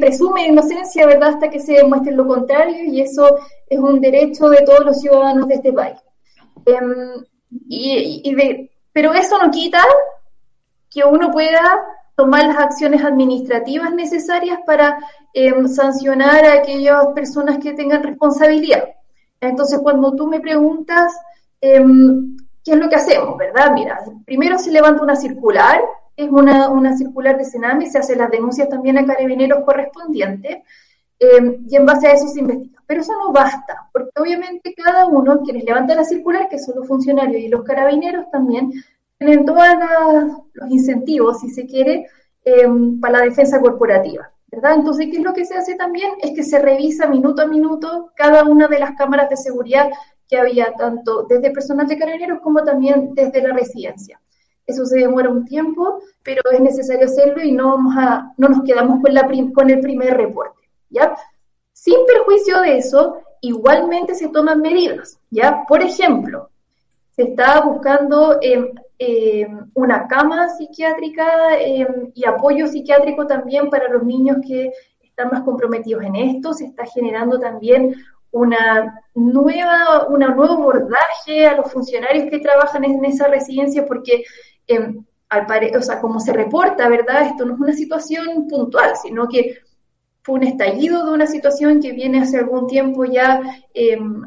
presume 0.00 0.46
inocencia, 0.46 1.06
¿verdad?, 1.06 1.30
hasta 1.30 1.50
que 1.50 1.60
se 1.60 1.74
demuestre 1.74 2.12
lo 2.12 2.26
contrario, 2.26 2.84
y 2.84 3.00
eso 3.00 3.38
es 3.68 3.78
un 3.78 4.00
derecho 4.00 4.48
de 4.48 4.62
todos 4.62 4.84
los 4.84 5.00
ciudadanos 5.00 5.48
de 5.48 5.54
este 5.54 5.72
país. 5.72 5.98
Em, 6.66 7.24
y, 7.68 8.68
pero 8.92 9.12
eso 9.12 9.38
no 9.38 9.50
quita 9.50 9.82
que 10.90 11.04
uno 11.04 11.30
pueda 11.30 11.84
tomar 12.16 12.46
las 12.46 12.58
acciones 12.58 13.04
administrativas 13.04 13.92
necesarias 13.92 14.58
para 14.66 14.98
em, 15.32 15.66
sancionar 15.68 16.44
a 16.44 16.54
aquellas 16.54 17.06
personas 17.14 17.58
que 17.58 17.72
tengan 17.72 18.02
responsabilidad. 18.02 18.84
Entonces, 19.40 19.80
cuando 19.82 20.14
tú 20.14 20.26
me 20.26 20.40
preguntas 20.40 21.12
em, 21.60 22.36
qué 22.64 22.72
es 22.72 22.78
lo 22.78 22.88
que 22.88 22.96
hacemos, 22.96 23.36
¿verdad? 23.36 23.72
Mira, 23.72 24.00
primero 24.24 24.58
se 24.58 24.70
levanta 24.70 25.02
una 25.02 25.16
circular 25.16 25.80
es 26.16 26.30
una, 26.30 26.68
una 26.68 26.96
circular 26.96 27.36
de 27.36 27.44
Sename, 27.44 27.90
se 27.90 27.98
hacen 27.98 28.18
las 28.18 28.30
denuncias 28.30 28.68
también 28.68 28.98
a 28.98 29.06
carabineros 29.06 29.64
correspondientes 29.64 30.58
eh, 31.18 31.58
y 31.68 31.76
en 31.76 31.86
base 31.86 32.08
a 32.08 32.12
eso 32.12 32.28
se 32.28 32.40
investiga. 32.40 32.82
Pero 32.86 33.00
eso 33.00 33.12
no 33.12 33.32
basta, 33.32 33.88
porque 33.92 34.10
obviamente 34.20 34.74
cada 34.74 35.06
uno, 35.06 35.40
quienes 35.42 35.64
levantan 35.64 35.96
la 35.96 36.04
circular, 36.04 36.48
que 36.48 36.58
son 36.58 36.76
los 36.76 36.86
funcionarios 36.86 37.42
y 37.42 37.48
los 37.48 37.64
carabineros 37.64 38.30
también, 38.30 38.72
tienen 39.18 39.44
todos 39.44 39.64
los 40.52 40.70
incentivos, 40.70 41.40
si 41.40 41.50
se 41.50 41.66
quiere, 41.66 42.06
eh, 42.44 42.68
para 43.00 43.20
la 43.20 43.24
defensa 43.24 43.60
corporativa. 43.60 44.30
¿verdad? 44.48 44.74
Entonces, 44.74 45.06
¿qué 45.10 45.16
es 45.16 45.22
lo 45.22 45.32
que 45.32 45.44
se 45.44 45.56
hace 45.56 45.74
también? 45.74 46.12
Es 46.20 46.32
que 46.32 46.42
se 46.42 46.60
revisa 46.60 47.08
minuto 47.08 47.42
a 47.42 47.46
minuto 47.46 48.12
cada 48.14 48.44
una 48.44 48.68
de 48.68 48.78
las 48.78 48.92
cámaras 48.96 49.28
de 49.30 49.36
seguridad 49.36 49.90
que 50.28 50.38
había, 50.38 50.74
tanto 50.74 51.24
desde 51.24 51.50
personal 51.50 51.88
de 51.88 51.98
carabineros 51.98 52.40
como 52.40 52.62
también 52.62 53.14
desde 53.14 53.42
la 53.42 53.52
residencia. 53.52 54.20
Eso 54.66 54.86
se 54.86 54.98
demora 54.98 55.28
un 55.28 55.44
tiempo, 55.44 56.00
pero 56.22 56.40
es 56.50 56.60
necesario 56.60 57.06
hacerlo 57.06 57.42
y 57.42 57.52
no, 57.52 57.76
vamos 57.76 57.94
a, 57.98 58.32
no 58.38 58.48
nos 58.48 58.62
quedamos 58.64 59.02
con, 59.02 59.12
la, 59.12 59.28
con 59.54 59.70
el 59.70 59.80
primer 59.80 60.16
reporte. 60.16 60.68
¿ya? 60.88 61.14
Sin 61.72 61.96
perjuicio 62.06 62.60
de 62.62 62.78
eso, 62.78 63.18
igualmente 63.42 64.14
se 64.14 64.28
toman 64.28 64.60
medidas. 64.60 65.18
¿ya? 65.30 65.64
Por 65.68 65.82
ejemplo, 65.82 66.48
se 67.14 67.24
está 67.24 67.60
buscando 67.60 68.38
em, 68.40 68.70
em, 68.98 69.70
una 69.74 70.08
cama 70.08 70.48
psiquiátrica 70.48 71.58
em, 71.60 72.10
y 72.14 72.24
apoyo 72.24 72.66
psiquiátrico 72.66 73.26
también 73.26 73.68
para 73.70 73.88
los 73.88 74.02
niños 74.02 74.38
que 74.46 74.72
están 75.02 75.28
más 75.30 75.42
comprometidos 75.42 76.02
en 76.04 76.16
esto. 76.16 76.54
Se 76.54 76.64
está 76.64 76.86
generando 76.86 77.38
también 77.38 77.94
una 78.32 79.00
nueva, 79.14 80.08
un 80.08 80.18
nuevo 80.18 80.44
abordaje 80.44 81.46
a 81.46 81.54
los 81.54 81.70
funcionarios 81.70 82.28
que 82.28 82.40
trabajan 82.40 82.82
en 82.82 83.04
esa 83.04 83.28
residencia 83.28 83.86
porque 83.86 84.24
Em, 84.66 85.04
al 85.28 85.46
o 85.76 85.82
sea, 85.82 86.00
como 86.00 86.20
se 86.20 86.32
reporta, 86.32 86.88
¿verdad? 86.88 87.26
Esto 87.26 87.44
no 87.44 87.54
es 87.54 87.60
una 87.60 87.72
situación 87.72 88.46
puntual, 88.48 88.92
sino 88.96 89.28
que 89.28 89.58
fue 90.22 90.36
un 90.36 90.44
estallido 90.44 91.04
de 91.04 91.12
una 91.12 91.26
situación 91.26 91.80
que 91.80 91.92
viene 91.92 92.20
hace 92.20 92.38
algún 92.38 92.66
tiempo 92.66 93.04
ya 93.04 93.40
em, 93.74 94.24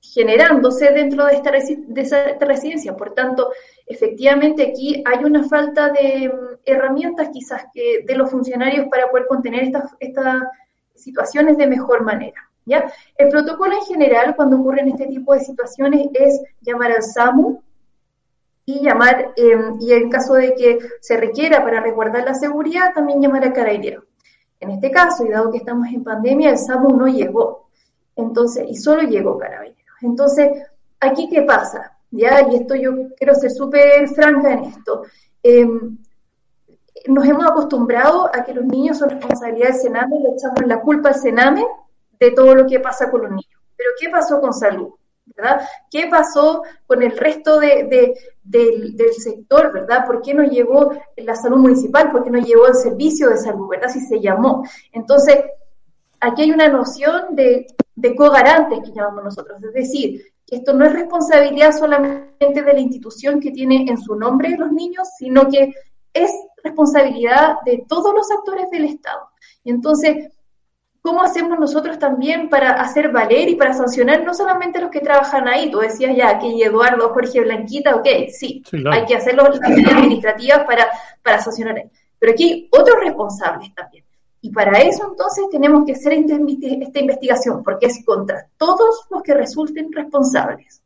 generándose 0.00 0.90
dentro 0.92 1.26
de 1.26 1.34
esta, 1.34 1.52
de 1.52 2.46
residencia. 2.46 2.96
Por 2.96 3.14
tanto, 3.14 3.52
efectivamente 3.86 4.66
aquí 4.68 5.02
hay 5.06 5.24
una 5.24 5.44
falta 5.44 5.90
de 5.90 6.24
em, 6.24 6.32
herramientas 6.64 7.28
quizás 7.32 7.66
que 7.72 8.02
de 8.04 8.14
los 8.14 8.30
funcionarios 8.30 8.86
para 8.90 9.10
poder 9.10 9.26
contener 9.26 9.64
estas, 9.64 9.94
estas 10.00 10.42
situaciones 10.94 11.56
de 11.56 11.66
mejor 11.66 12.02
manera. 12.02 12.50
¿ya? 12.64 12.90
El 13.16 13.28
protocolo 13.28 13.74
en 13.74 13.82
general, 13.82 14.34
cuando 14.34 14.58
ocurren 14.58 14.88
este 14.88 15.06
tipo 15.06 15.34
de 15.34 15.40
situaciones, 15.40 16.08
es 16.14 16.40
llamar 16.62 16.92
al 16.92 17.02
SAMU, 17.02 17.62
y 18.70 18.84
llamar, 18.84 19.32
em, 19.36 19.76
y 19.80 19.92
en 19.92 20.10
caso 20.10 20.34
de 20.34 20.54
que 20.54 20.78
se 21.00 21.16
requiera 21.16 21.62
para 21.64 21.80
resguardar 21.80 22.24
la 22.24 22.34
seguridad, 22.34 22.92
también 22.94 23.20
llamar 23.20 23.44
a 23.44 23.52
carabineros. 23.52 24.04
En 24.60 24.70
este 24.70 24.90
caso, 24.90 25.24
y 25.24 25.30
dado 25.30 25.50
que 25.50 25.58
estamos 25.58 25.88
en 25.88 26.04
pandemia, 26.04 26.50
el 26.50 26.58
SAMU 26.58 26.96
no 26.96 27.06
llegó, 27.06 27.68
entonces, 28.16 28.66
y 28.68 28.76
solo 28.76 29.02
llegó 29.02 29.38
carabineros. 29.38 29.96
Entonces, 30.02 30.50
¿aquí 31.00 31.28
qué 31.28 31.42
pasa? 31.42 31.96
¿Ya? 32.10 32.46
Y 32.50 32.56
esto 32.56 32.74
yo 32.74 32.92
quiero 33.16 33.34
ser 33.34 33.50
súper 33.50 34.08
franca 34.08 34.52
en 34.52 34.64
esto. 34.64 35.02
Em, 35.42 35.96
nos 37.08 37.26
hemos 37.26 37.46
acostumbrado 37.46 38.30
a 38.34 38.44
que 38.44 38.52
los 38.52 38.64
niños 38.64 38.98
son 38.98 39.10
responsabilidad 39.10 39.68
del 39.68 39.76
Sename, 39.76 40.20
le 40.20 40.30
echamos 40.30 40.66
la 40.66 40.80
culpa 40.80 41.08
al 41.08 41.14
Sename 41.14 41.64
de 42.18 42.30
todo 42.32 42.54
lo 42.54 42.66
que 42.66 42.78
pasa 42.80 43.10
con 43.10 43.22
los 43.22 43.30
niños. 43.30 43.60
Pero 43.76 43.90
¿qué 43.98 44.10
pasó 44.10 44.40
con 44.40 44.52
salud? 44.52 44.92
¿Qué 45.90 46.06
pasó 46.08 46.62
con 46.86 47.02
el 47.02 47.16
resto 47.16 47.58
de, 47.58 48.14
del, 48.42 49.12
sector, 49.14 49.72
¿verdad? 49.72 50.06
¿Por 50.06 50.22
qué 50.22 50.34
no 50.34 50.44
llegó 50.44 50.92
la 51.16 51.34
salud 51.34 51.58
municipal? 51.58 52.10
¿Por 52.10 52.24
qué 52.24 52.30
no 52.30 52.38
llegó 52.38 52.66
el 52.66 52.74
servicio 52.74 53.28
de 53.30 53.38
salud, 53.38 53.68
¿verdad? 53.68 53.88
Si 53.88 54.00
se 54.00 54.20
llamó. 54.20 54.64
Entonces, 54.92 55.36
aquí 56.20 56.42
hay 56.42 56.50
una 56.50 56.68
noción 56.68 57.34
de, 57.34 57.66
de 57.94 58.14
cogarante 58.14 58.80
que 58.82 58.92
llamamos 58.92 59.24
nosotros, 59.24 59.62
es 59.62 59.72
decir, 59.72 60.22
que 60.46 60.56
esto 60.56 60.72
no 60.72 60.84
es 60.84 60.92
responsabilidad 60.92 61.72
solamente 61.72 62.62
de 62.62 62.72
la 62.72 62.80
institución 62.80 63.40
que 63.40 63.52
tiene 63.52 63.86
en 63.88 63.98
su 63.98 64.16
nombre 64.16 64.56
los 64.56 64.72
niños, 64.72 65.08
sino 65.16 65.48
que 65.48 65.72
es 66.12 66.30
responsabilidad 66.64 67.56
de 67.64 67.84
todos 67.88 68.12
los 68.14 68.30
actores 68.30 68.68
del 68.70 68.86
Estado. 68.86 69.28
Entonces, 69.64 70.32
¿Cómo 71.02 71.22
hacemos 71.22 71.58
nosotros 71.58 71.98
también 71.98 72.50
para 72.50 72.72
hacer 72.72 73.10
valer 73.10 73.48
y 73.48 73.54
para 73.54 73.72
sancionar 73.72 74.22
no 74.22 74.34
solamente 74.34 74.78
a 74.78 74.82
los 74.82 74.90
que 74.90 75.00
trabajan 75.00 75.48
ahí? 75.48 75.70
Tú 75.70 75.78
decías 75.78 76.14
ya 76.14 76.38
que 76.38 76.62
Eduardo, 76.62 77.08
Jorge, 77.14 77.40
Blanquita, 77.40 77.96
ok, 77.96 78.06
sí, 78.30 78.62
hay 78.90 79.06
que 79.06 79.16
hacer 79.16 79.34
las 79.34 79.58
administrativas 79.60 80.64
para, 80.66 80.86
para 81.22 81.40
sancionar. 81.40 81.82
Pero 82.18 82.32
aquí 82.32 82.44
hay 82.44 82.68
otros 82.70 82.96
responsables 83.00 83.74
también. 83.74 84.04
Y 84.42 84.50
para 84.50 84.78
eso 84.80 85.06
entonces 85.10 85.46
tenemos 85.50 85.84
que 85.86 85.92
hacer 85.92 86.12
esta 86.12 87.00
investigación, 87.00 87.62
porque 87.62 87.86
es 87.86 88.04
contra 88.04 88.46
todos 88.58 89.06
los 89.10 89.22
que 89.22 89.34
resulten 89.34 89.92
responsables. 89.92 90.82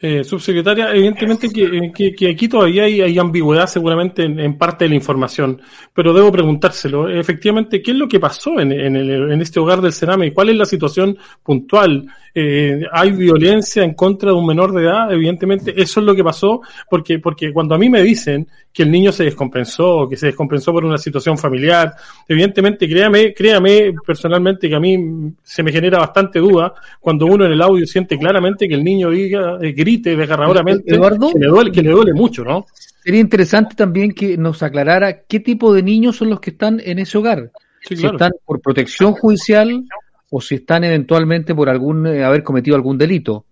Eh, 0.00 0.22
subsecretaria, 0.22 0.92
evidentemente 0.92 1.48
que, 1.50 1.90
que, 2.16 2.30
aquí 2.30 2.46
todavía 2.46 2.84
hay, 2.84 3.18
ambigüedad 3.18 3.66
seguramente 3.66 4.22
en, 4.22 4.56
parte 4.56 4.84
de 4.84 4.90
la 4.90 4.94
información, 4.94 5.60
pero 5.92 6.12
debo 6.12 6.30
preguntárselo. 6.30 7.08
Efectivamente, 7.08 7.82
¿qué 7.82 7.90
es 7.90 7.96
lo 7.96 8.06
que 8.06 8.20
pasó 8.20 8.60
en, 8.60 8.70
en, 8.70 8.94
el, 8.94 9.32
en 9.32 9.40
este 9.40 9.58
hogar 9.58 9.80
del 9.80 9.92
Sename? 9.92 10.32
¿Cuál 10.32 10.50
es 10.50 10.56
la 10.56 10.66
situación 10.66 11.18
puntual? 11.42 12.06
Eh, 12.32 12.82
¿Hay 12.92 13.10
violencia 13.10 13.82
en 13.82 13.94
contra 13.94 14.30
de 14.30 14.36
un 14.36 14.46
menor 14.46 14.72
de 14.72 14.84
edad? 14.84 15.12
Evidentemente, 15.12 15.74
eso 15.76 15.98
es 15.98 16.06
lo 16.06 16.14
que 16.14 16.22
pasó, 16.22 16.60
porque, 16.88 17.18
porque 17.18 17.52
cuando 17.52 17.74
a 17.74 17.78
mí 17.78 17.90
me 17.90 18.02
dicen 18.02 18.46
que 18.78 18.84
el 18.84 18.92
niño 18.92 19.10
se 19.10 19.24
descompensó, 19.24 20.06
que 20.08 20.16
se 20.16 20.26
descompensó 20.26 20.72
por 20.72 20.84
una 20.84 20.98
situación 20.98 21.36
familiar, 21.36 21.96
evidentemente, 22.28 22.88
créame, 22.88 23.34
créame 23.34 23.92
personalmente 24.06 24.68
que 24.68 24.76
a 24.76 24.78
mí 24.78 25.34
se 25.42 25.64
me 25.64 25.72
genera 25.72 25.98
bastante 25.98 26.38
duda 26.38 26.72
cuando 27.00 27.26
uno 27.26 27.44
en 27.44 27.50
el 27.50 27.60
audio 27.60 27.84
siente 27.86 28.16
claramente 28.16 28.68
que 28.68 28.76
el 28.76 28.84
niño 28.84 29.10
diga, 29.10 29.58
eh, 29.60 29.72
grite 29.72 30.14
desgarradoramente, 30.14 30.94
Eduardo, 30.94 31.32
que 31.32 31.40
le 31.40 31.46
duele, 31.48 31.72
que 31.72 31.82
le 31.82 31.90
duele 31.90 32.14
mucho, 32.14 32.44
¿no? 32.44 32.66
Sería 33.02 33.20
interesante 33.20 33.74
también 33.74 34.12
que 34.12 34.36
nos 34.36 34.62
aclarara 34.62 35.22
qué 35.22 35.40
tipo 35.40 35.74
de 35.74 35.82
niños 35.82 36.14
son 36.14 36.30
los 36.30 36.38
que 36.38 36.50
están 36.50 36.80
en 36.84 37.00
ese 37.00 37.18
hogar. 37.18 37.50
si 37.80 37.94
están 37.94 38.30
por 38.44 38.60
protección 38.60 39.12
judicial 39.14 39.86
o 40.30 40.40
si 40.40 40.54
están 40.54 40.84
eventualmente 40.84 41.52
por 41.52 41.68
algún 41.68 42.06
eh, 42.06 42.22
haber 42.22 42.44
cometido 42.44 42.76
algún 42.76 42.96
delito. 42.96 43.44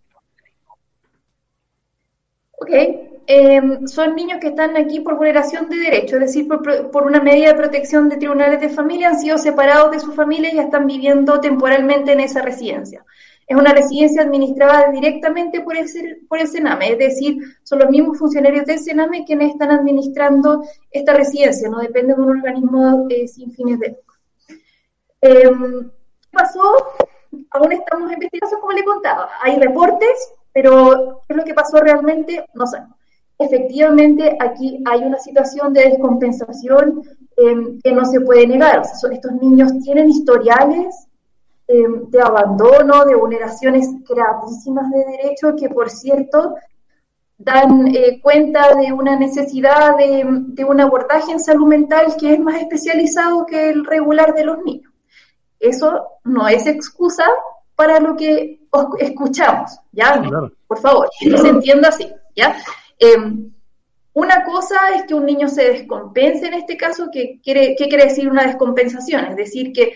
Ok, 2.58 2.70
em, 3.26 3.86
son 3.86 4.14
niños 4.14 4.38
que 4.40 4.48
están 4.48 4.76
aquí 4.76 5.00
por 5.00 5.16
vulneración 5.16 5.68
de 5.68 5.76
derechos, 5.76 6.14
es 6.14 6.20
decir, 6.20 6.48
por, 6.48 7.02
una 7.02 7.20
medida 7.20 7.48
de 7.48 7.54
protección 7.54 8.08
de 8.08 8.16
tribunales 8.16 8.60
de 8.60 8.68
familia, 8.68 9.08
han 9.08 9.20
sido 9.20 9.38
separados 9.38 9.90
de 9.90 10.00
su 10.00 10.12
familia 10.12 10.52
y 10.52 10.56
ya 10.56 10.62
están 10.62 10.86
viviendo 10.86 11.40
temporalmente 11.40 12.12
en 12.12 12.20
esa 12.20 12.42
residencia 12.42 13.04
es 13.46 13.56
una 13.56 13.72
residencia 13.72 14.22
administrada 14.22 14.90
directamente 14.90 15.60
por 15.60 15.76
el, 15.76 15.86
por 16.28 16.40
el 16.40 16.48
Sename, 16.48 16.92
es 16.92 16.98
decir, 16.98 17.38
son 17.62 17.78
los 17.78 17.90
mismos 17.90 18.18
funcionarios 18.18 18.66
del 18.66 18.80
Sename 18.80 19.24
quienes 19.24 19.52
están 19.52 19.70
administrando 19.70 20.64
esta 20.90 21.14
residencia, 21.14 21.68
no 21.68 21.78
depende 21.78 22.14
de 22.14 22.20
un 22.20 22.30
organismo 22.30 23.06
eh, 23.08 23.28
sin 23.28 23.52
fines 23.52 23.78
de 23.78 23.88
lucro. 23.90 24.16
Em, 25.20 25.90
¿Qué 26.22 26.28
pasó? 26.32 26.60
Aún 27.50 27.72
estamos 27.72 28.10
en 28.10 28.14
investigación, 28.14 28.60
como 28.60 28.72
le 28.72 28.84
contaba. 28.84 29.30
Hay 29.42 29.58
reportes, 29.58 30.32
pero 30.52 31.22
¿qué 31.26 31.34
es 31.34 31.36
lo 31.36 31.44
que 31.44 31.54
pasó 31.54 31.78
realmente? 31.78 32.46
No 32.54 32.66
sabemos. 32.66 32.96
Efectivamente, 33.38 34.36
aquí 34.40 34.82
hay 34.86 35.02
una 35.04 35.18
situación 35.18 35.72
de 35.72 35.90
descompensación 35.90 37.02
em, 37.36 37.78
que 37.82 37.92
no 37.92 38.04
se 38.04 38.20
puede 38.20 38.46
negar. 38.46 38.82
estos 38.82 39.32
niños 39.32 39.72
tienen 39.82 40.08
historiales 40.08 41.06
Em, 41.68 42.08
de 42.10 42.22
abandono, 42.22 43.04
de 43.04 43.16
vulneraciones 43.16 43.88
gravísimas 44.08 44.88
de 44.92 45.04
derecho 45.04 45.56
que, 45.56 45.68
por 45.68 45.90
cierto, 45.90 46.54
dan 47.38 47.88
eh, 47.88 48.20
cuenta 48.22 48.76
de 48.76 48.92
una 48.92 49.16
necesidad 49.16 49.96
de, 49.96 50.64
un 50.64 50.80
abordaje 50.80 51.32
en 51.32 51.40
salud 51.40 51.66
mental 51.66 52.14
que 52.20 52.34
es 52.34 52.38
más 52.38 52.60
especializado 52.60 53.46
que 53.46 53.70
el 53.70 53.84
regular 53.84 54.32
de 54.32 54.44
los 54.44 54.62
niños. 54.62 54.92
Eso 55.58 56.06
no 56.22 56.46
es 56.46 56.68
excusa 56.68 57.24
para 57.74 57.98
lo 57.98 58.16
que 58.16 58.60
escuchamos, 59.00 59.76
¿ya? 59.90 60.22
Por 60.68 60.78
favor, 60.78 61.10
que 61.18 61.36
se 61.36 61.48
entienda 61.48 61.88
así, 61.88 62.08
¿ya? 62.36 62.56
Em, 62.98 63.52
una 64.14 64.44
cosa 64.44 64.76
es 64.94 65.04
que 65.04 65.14
un 65.14 65.26
niño 65.26 65.48
se 65.48 65.72
descompense 65.72 66.46
en 66.46 66.54
este 66.54 66.76
caso, 66.76 67.10
que 67.12 67.38
quiere, 67.42 67.74
¿qué 67.76 67.88
quiere 67.88 68.04
decir 68.04 68.28
una 68.28 68.46
descompensación? 68.46 69.26
Es 69.26 69.36
decir, 69.36 69.72
que 69.72 69.92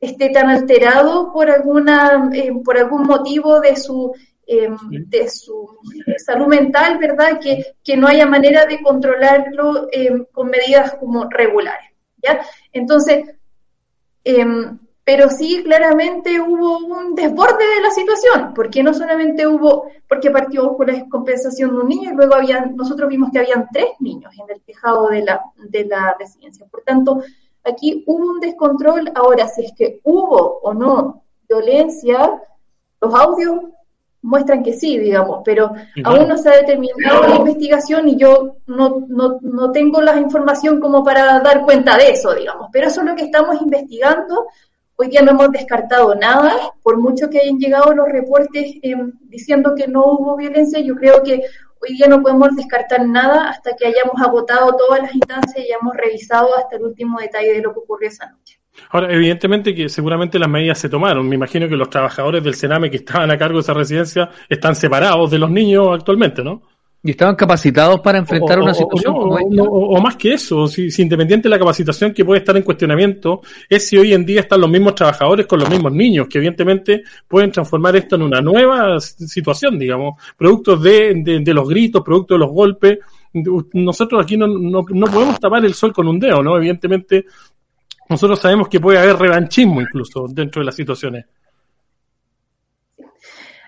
esté 0.00 0.30
tan 0.30 0.48
alterado 0.48 1.32
por 1.32 1.48
alguna 1.48 2.28
eh, 2.34 2.50
por 2.64 2.76
algún 2.76 3.04
motivo 3.04 3.60
de 3.60 3.76
su 3.76 4.12
eh, 4.48 4.68
de 5.06 5.30
su 5.30 5.78
salud 6.18 6.48
mental, 6.48 6.98
¿verdad? 6.98 7.38
Que, 7.40 7.76
que, 7.84 7.96
no 7.96 8.08
haya 8.08 8.26
manera 8.26 8.66
de 8.66 8.82
controlarlo 8.82 9.86
eh, 9.92 10.26
con 10.32 10.50
medidas 10.50 10.96
como 10.96 11.30
regulares, 11.30 11.92
¿ya? 12.20 12.44
Entonces, 12.72 13.24
em, 14.24 14.78
pero 15.04 15.28
sí 15.30 15.62
claramente 15.64 16.40
hubo 16.40 16.78
un 16.78 17.14
desborde 17.14 17.64
de 17.76 17.82
la 17.82 17.90
situación, 17.90 18.52
porque 18.54 18.82
no 18.82 18.94
solamente 18.94 19.46
hubo, 19.46 19.86
porque 20.08 20.30
partió 20.30 20.76
con 20.76 20.86
la 20.86 20.94
descompensación 20.94 21.70
de 21.70 21.82
un 21.82 21.88
niño 21.88 22.10
y 22.12 22.14
luego 22.14 22.34
habían, 22.34 22.76
nosotros 22.76 23.08
vimos 23.08 23.30
que 23.32 23.40
habían 23.40 23.68
tres 23.72 23.88
niños 24.00 24.32
en 24.38 24.54
el 24.54 24.62
tejado 24.62 25.08
de 25.08 25.22
la, 25.22 25.40
de 25.56 25.84
la 25.86 26.14
residencia. 26.18 26.66
Por 26.70 26.82
tanto, 26.82 27.22
Aquí 27.64 28.02
hubo 28.06 28.32
un 28.32 28.40
descontrol. 28.40 29.10
Ahora, 29.14 29.46
si 29.48 29.64
es 29.64 29.72
que 29.76 30.00
hubo 30.04 30.58
o 30.62 30.74
no 30.74 31.22
violencia, 31.48 32.42
los 33.00 33.14
audios 33.14 33.60
muestran 34.22 34.62
que 34.62 34.72
sí, 34.72 34.98
digamos, 34.98 35.42
pero 35.44 35.72
aún 36.04 36.28
no 36.28 36.38
se 36.38 36.48
ha 36.48 36.56
determinado 36.56 37.26
la 37.26 37.36
investigación 37.36 38.08
y 38.08 38.16
yo 38.16 38.56
no, 38.66 39.04
no, 39.08 39.38
no 39.40 39.72
tengo 39.72 40.00
la 40.00 40.16
información 40.16 40.80
como 40.80 41.02
para 41.02 41.40
dar 41.40 41.62
cuenta 41.64 41.96
de 41.96 42.10
eso, 42.10 42.32
digamos. 42.32 42.68
Pero 42.72 42.86
eso 42.86 43.00
es 43.00 43.06
lo 43.06 43.16
que 43.16 43.24
estamos 43.24 43.60
investigando. 43.60 44.46
Hoy 45.02 45.08
día 45.08 45.22
no 45.22 45.32
hemos 45.32 45.50
descartado 45.50 46.14
nada, 46.14 46.52
por 46.80 46.96
mucho 46.96 47.28
que 47.28 47.40
hayan 47.40 47.58
llegado 47.58 47.92
los 47.92 48.08
reportes 48.08 48.76
eh, 48.82 48.94
diciendo 49.22 49.74
que 49.76 49.88
no 49.88 50.04
hubo 50.04 50.36
violencia, 50.36 50.78
yo 50.78 50.94
creo 50.94 51.24
que 51.24 51.42
hoy 51.80 51.96
día 51.96 52.06
no 52.06 52.22
podemos 52.22 52.54
descartar 52.54 53.04
nada 53.08 53.48
hasta 53.48 53.74
que 53.74 53.86
hayamos 53.86 54.22
agotado 54.22 54.76
todas 54.76 55.02
las 55.02 55.12
instancias 55.12 55.56
y 55.56 55.72
hayamos 55.72 55.96
revisado 55.96 56.56
hasta 56.56 56.76
el 56.76 56.82
último 56.82 57.18
detalle 57.18 57.52
de 57.52 57.62
lo 57.62 57.72
que 57.72 57.80
ocurrió 57.80 58.10
esa 58.10 58.30
noche. 58.30 58.60
Ahora, 58.90 59.12
evidentemente 59.12 59.74
que 59.74 59.88
seguramente 59.88 60.38
las 60.38 60.48
medidas 60.48 60.78
se 60.78 60.88
tomaron. 60.88 61.28
Me 61.28 61.34
imagino 61.34 61.68
que 61.68 61.74
los 61.74 61.90
trabajadores 61.90 62.44
del 62.44 62.54
Sename 62.54 62.88
que 62.88 62.98
estaban 62.98 63.28
a 63.32 63.36
cargo 63.36 63.56
de 63.56 63.62
esa 63.62 63.74
residencia 63.74 64.30
están 64.48 64.76
separados 64.76 65.32
de 65.32 65.38
los 65.40 65.50
niños 65.50 65.88
actualmente, 65.92 66.44
¿no? 66.44 66.62
¿Y 67.04 67.10
estaban 67.10 67.34
capacitados 67.34 68.00
para 68.00 68.18
enfrentar 68.18 68.60
una 68.60 68.72
situación 68.72 69.12
o, 69.12 69.64
o, 69.64 70.00
más 70.00 70.14
que 70.14 70.34
eso, 70.34 70.68
si, 70.68 70.88
independiente 71.02 71.48
de 71.48 71.50
la 71.50 71.58
capacitación 71.58 72.14
que 72.14 72.24
puede 72.24 72.38
estar 72.38 72.56
en 72.56 72.62
cuestionamiento, 72.62 73.40
es 73.68 73.88
si 73.88 73.96
hoy 73.98 74.14
en 74.14 74.24
día 74.24 74.42
están 74.42 74.60
los 74.60 74.70
mismos 74.70 74.94
trabajadores 74.94 75.46
con 75.46 75.58
los 75.58 75.68
mismos 75.68 75.92
niños, 75.92 76.28
que 76.28 76.38
evidentemente 76.38 77.02
pueden 77.26 77.50
transformar 77.50 77.96
esto 77.96 78.14
en 78.14 78.22
una 78.22 78.40
nueva 78.40 79.00
situación, 79.00 79.80
digamos, 79.80 80.14
productos 80.36 80.80
de, 80.80 81.40
de, 81.42 81.54
los 81.54 81.68
gritos, 81.68 82.02
productos 82.04 82.36
de 82.36 82.38
los 82.38 82.54
golpes. 82.54 83.00
Nosotros 83.72 84.22
aquí 84.22 84.36
no, 84.36 84.46
no, 84.46 84.84
no 84.88 85.06
podemos 85.08 85.40
tapar 85.40 85.64
el 85.64 85.74
sol 85.74 85.92
con 85.92 86.06
un 86.06 86.20
dedo, 86.20 86.40
¿no? 86.40 86.56
Evidentemente, 86.56 87.24
nosotros 88.08 88.38
sabemos 88.38 88.68
que 88.68 88.78
puede 88.78 89.00
haber 89.00 89.16
revanchismo 89.16 89.80
incluso 89.80 90.26
dentro 90.28 90.60
de 90.60 90.66
las 90.66 90.76
situaciones. 90.76 91.26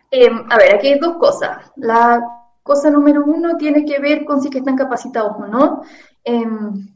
Eh, 0.08 0.30
a 0.48 0.56
ver, 0.56 0.76
aquí 0.76 0.86
hay 0.86 0.98
dos 1.00 1.16
cosas. 1.16 1.72
La 1.78 2.43
Cosa 2.64 2.90
número 2.90 3.23
uno 3.25 3.59
tiene 3.59 3.85
que 3.85 4.00
ver 4.00 4.25
con 4.25 4.40
si 4.40 4.49
que 4.49 4.59
están 4.59 4.75
capacitados 4.75 5.37
o 5.38 5.47
no. 5.47 5.83
Em, 6.25 6.88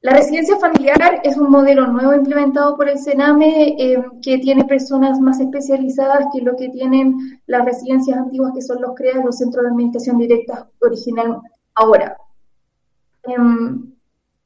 La 0.00 0.14
residencia 0.14 0.56
familiar 0.58 1.20
es 1.22 1.36
un 1.36 1.48
modelo 1.48 1.86
nuevo 1.86 2.12
implementado 2.12 2.76
por 2.76 2.88
el 2.88 2.98
Sename 2.98 3.76
eh, 3.78 4.02
que 4.20 4.38
tiene 4.38 4.64
personas 4.64 5.20
más 5.20 5.38
especializadas 5.38 6.26
que 6.32 6.40
lo 6.40 6.56
que 6.56 6.70
tienen 6.70 7.40
las 7.46 7.64
residencias 7.64 8.18
antiguas 8.18 8.52
que 8.52 8.62
son 8.62 8.82
los 8.82 8.94
CREA, 8.96 9.22
los 9.24 9.38
centros 9.38 9.62
de 9.62 9.70
administración 9.70 10.18
directa 10.18 10.68
original. 10.80 11.40
Ahora, 11.74 12.16
em, 13.24 13.92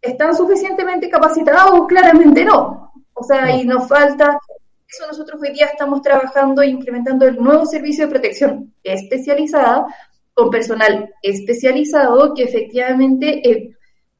¿están 0.03 0.35
suficientemente 0.37 1.09
capacitados? 1.09 1.87
Claramente 1.87 2.45
no. 2.45 2.93
O 3.15 3.23
sea, 3.25 3.51
y 3.57 3.65
nos 3.65 3.89
falta, 3.89 4.39
eso 4.87 5.07
nosotros 5.07 5.41
hoy 5.41 5.53
día 5.53 5.67
estamos 5.67 6.03
trabajando 6.03 6.61
e 6.61 6.67
implementando 6.69 7.27
el 7.27 7.43
nuevo 7.43 7.65
servicio 7.65 8.05
de 8.05 8.13
protección 8.13 8.75
especializada 8.83 9.87
con 10.37 10.51
personal 10.51 11.15
especializado 11.23 12.35
que 12.35 12.43
efectivamente 12.43 13.49
eh, 13.49 13.71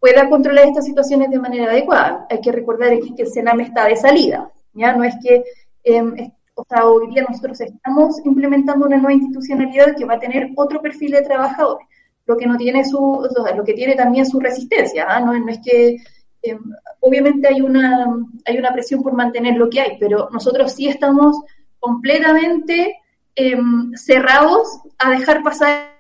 pueda 0.01 0.31
controlar 0.31 0.67
estas 0.67 0.87
situaciones 0.87 1.31
de 1.31 1.39
manera 1.39 1.71
adecuada. 1.71 2.27
Hay 2.31 2.41
que 2.41 2.53
recordar 2.53 2.99
que 2.99 3.23
el 3.23 3.29
Sename 3.29 3.65
está 3.65 3.85
de 3.85 3.97
salida, 3.97 4.51
¿ya? 4.73 4.95
No 4.95 5.05
es 5.05 5.15
que, 5.23 5.45
eh, 5.85 6.33
o 6.55 6.65
sea, 6.67 6.87
hoy 6.87 7.09
día 7.11 7.27
nosotros 7.29 7.61
estamos 7.61 8.25
implementando 8.25 8.87
una 8.87 8.97
nueva 8.97 9.13
institucionalidad 9.13 9.95
que 9.95 10.07
va 10.07 10.15
a 10.15 10.19
tener 10.19 10.53
otro 10.57 10.81
perfil 10.81 11.13
de 11.13 11.21
trabajadores, 11.21 11.87
lo 12.25 12.35
que 12.39 12.47
no 12.47 12.57
tiene 12.57 12.83
su, 12.87 13.29
lo 13.55 13.65
que 13.65 13.75
tiene 13.75 13.95
también 13.95 14.25
su 14.25 14.41
resistencia, 14.41 15.05
¿ah? 15.07 15.21
no, 15.21 15.39
no, 15.39 15.51
es 15.51 15.59
que, 15.63 15.99
em, 16.41 16.61
obviamente 17.01 17.47
hay 17.47 17.61
una, 17.61 18.07
hay 18.47 18.57
una 18.57 18.73
presión 18.73 19.03
por 19.03 19.13
mantener 19.13 19.57
lo 19.57 19.69
que 19.69 19.83
hay, 19.83 19.99
pero 20.01 20.31
nosotros 20.33 20.73
sí 20.73 20.89
estamos 20.89 21.37
completamente 21.79 22.97
em, 23.35 23.93
cerrados 23.93 24.81
a 24.99 25.11
dejar 25.11 25.43
pasar 25.43 25.96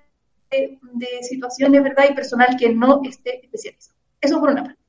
de, 0.50 1.22
situaciones, 1.22 1.82
¿verdad? 1.82 2.06
Y 2.10 2.14
personal 2.14 2.56
que 2.58 2.72
no 2.72 3.00
esté 3.04 3.44
especializado. 3.44 3.96
Eso 4.20 4.40
por 4.40 4.50
una 4.50 4.64
parte. 4.64 4.80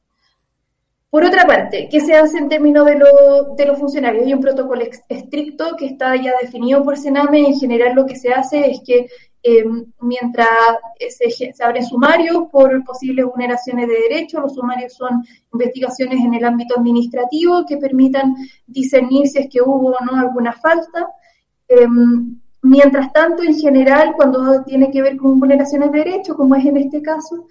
Por 1.09 1.23
otra 1.23 1.45
parte, 1.45 1.87
¿qué 1.89 2.01
se 2.01 2.13
hace 2.13 2.37
en 2.37 2.49
términos 2.49 2.85
de, 2.85 3.65
los 3.65 3.79
funcionarios? 3.79 4.25
Hay 4.25 4.33
un 4.33 4.41
protocolo 4.41 4.83
estricto 5.07 5.75
que 5.77 5.85
está 5.85 6.15
ya 6.17 6.33
definido 6.41 6.83
por 6.83 6.97
Sename. 6.97 7.47
En 7.47 7.57
general, 7.57 7.95
lo 7.95 8.05
que 8.05 8.17
se 8.17 8.33
hace 8.33 8.71
es 8.71 8.81
que 8.85 9.07
eh, 9.41 9.63
mientras 10.01 10.49
se, 11.09 11.53
se, 11.53 11.63
abren 11.63 11.85
sumarios 11.85 12.49
por 12.51 12.83
posibles 12.83 13.25
vulneraciones 13.25 13.87
de 13.87 13.93
derechos, 14.09 14.41
los 14.41 14.55
sumarios 14.55 14.93
son 14.93 15.23
investigaciones 15.53 16.19
en 16.19 16.33
el 16.33 16.43
ámbito 16.43 16.77
administrativo 16.77 17.65
que 17.65 17.77
permitan 17.77 18.35
discernir 18.65 19.27
si 19.27 19.39
es 19.39 19.47
que 19.49 19.61
hubo 19.61 19.91
o 19.91 20.05
no 20.05 20.19
alguna 20.19 20.51
falta. 20.51 21.07
Eh, 21.69 21.87
mientras 22.61 23.11
tanto, 23.13 23.43
en 23.43 23.55
general, 23.55 24.13
cuando 24.15 24.63
tiene 24.63 24.91
que 24.91 25.01
ver 25.01 25.17
con 25.17 25.39
vulneraciones 25.39 25.91
de 25.91 25.99
derechos, 25.99 26.35
como 26.35 26.55
es 26.55 26.65
en 26.65 26.77
este 26.77 27.01
caso, 27.01 27.47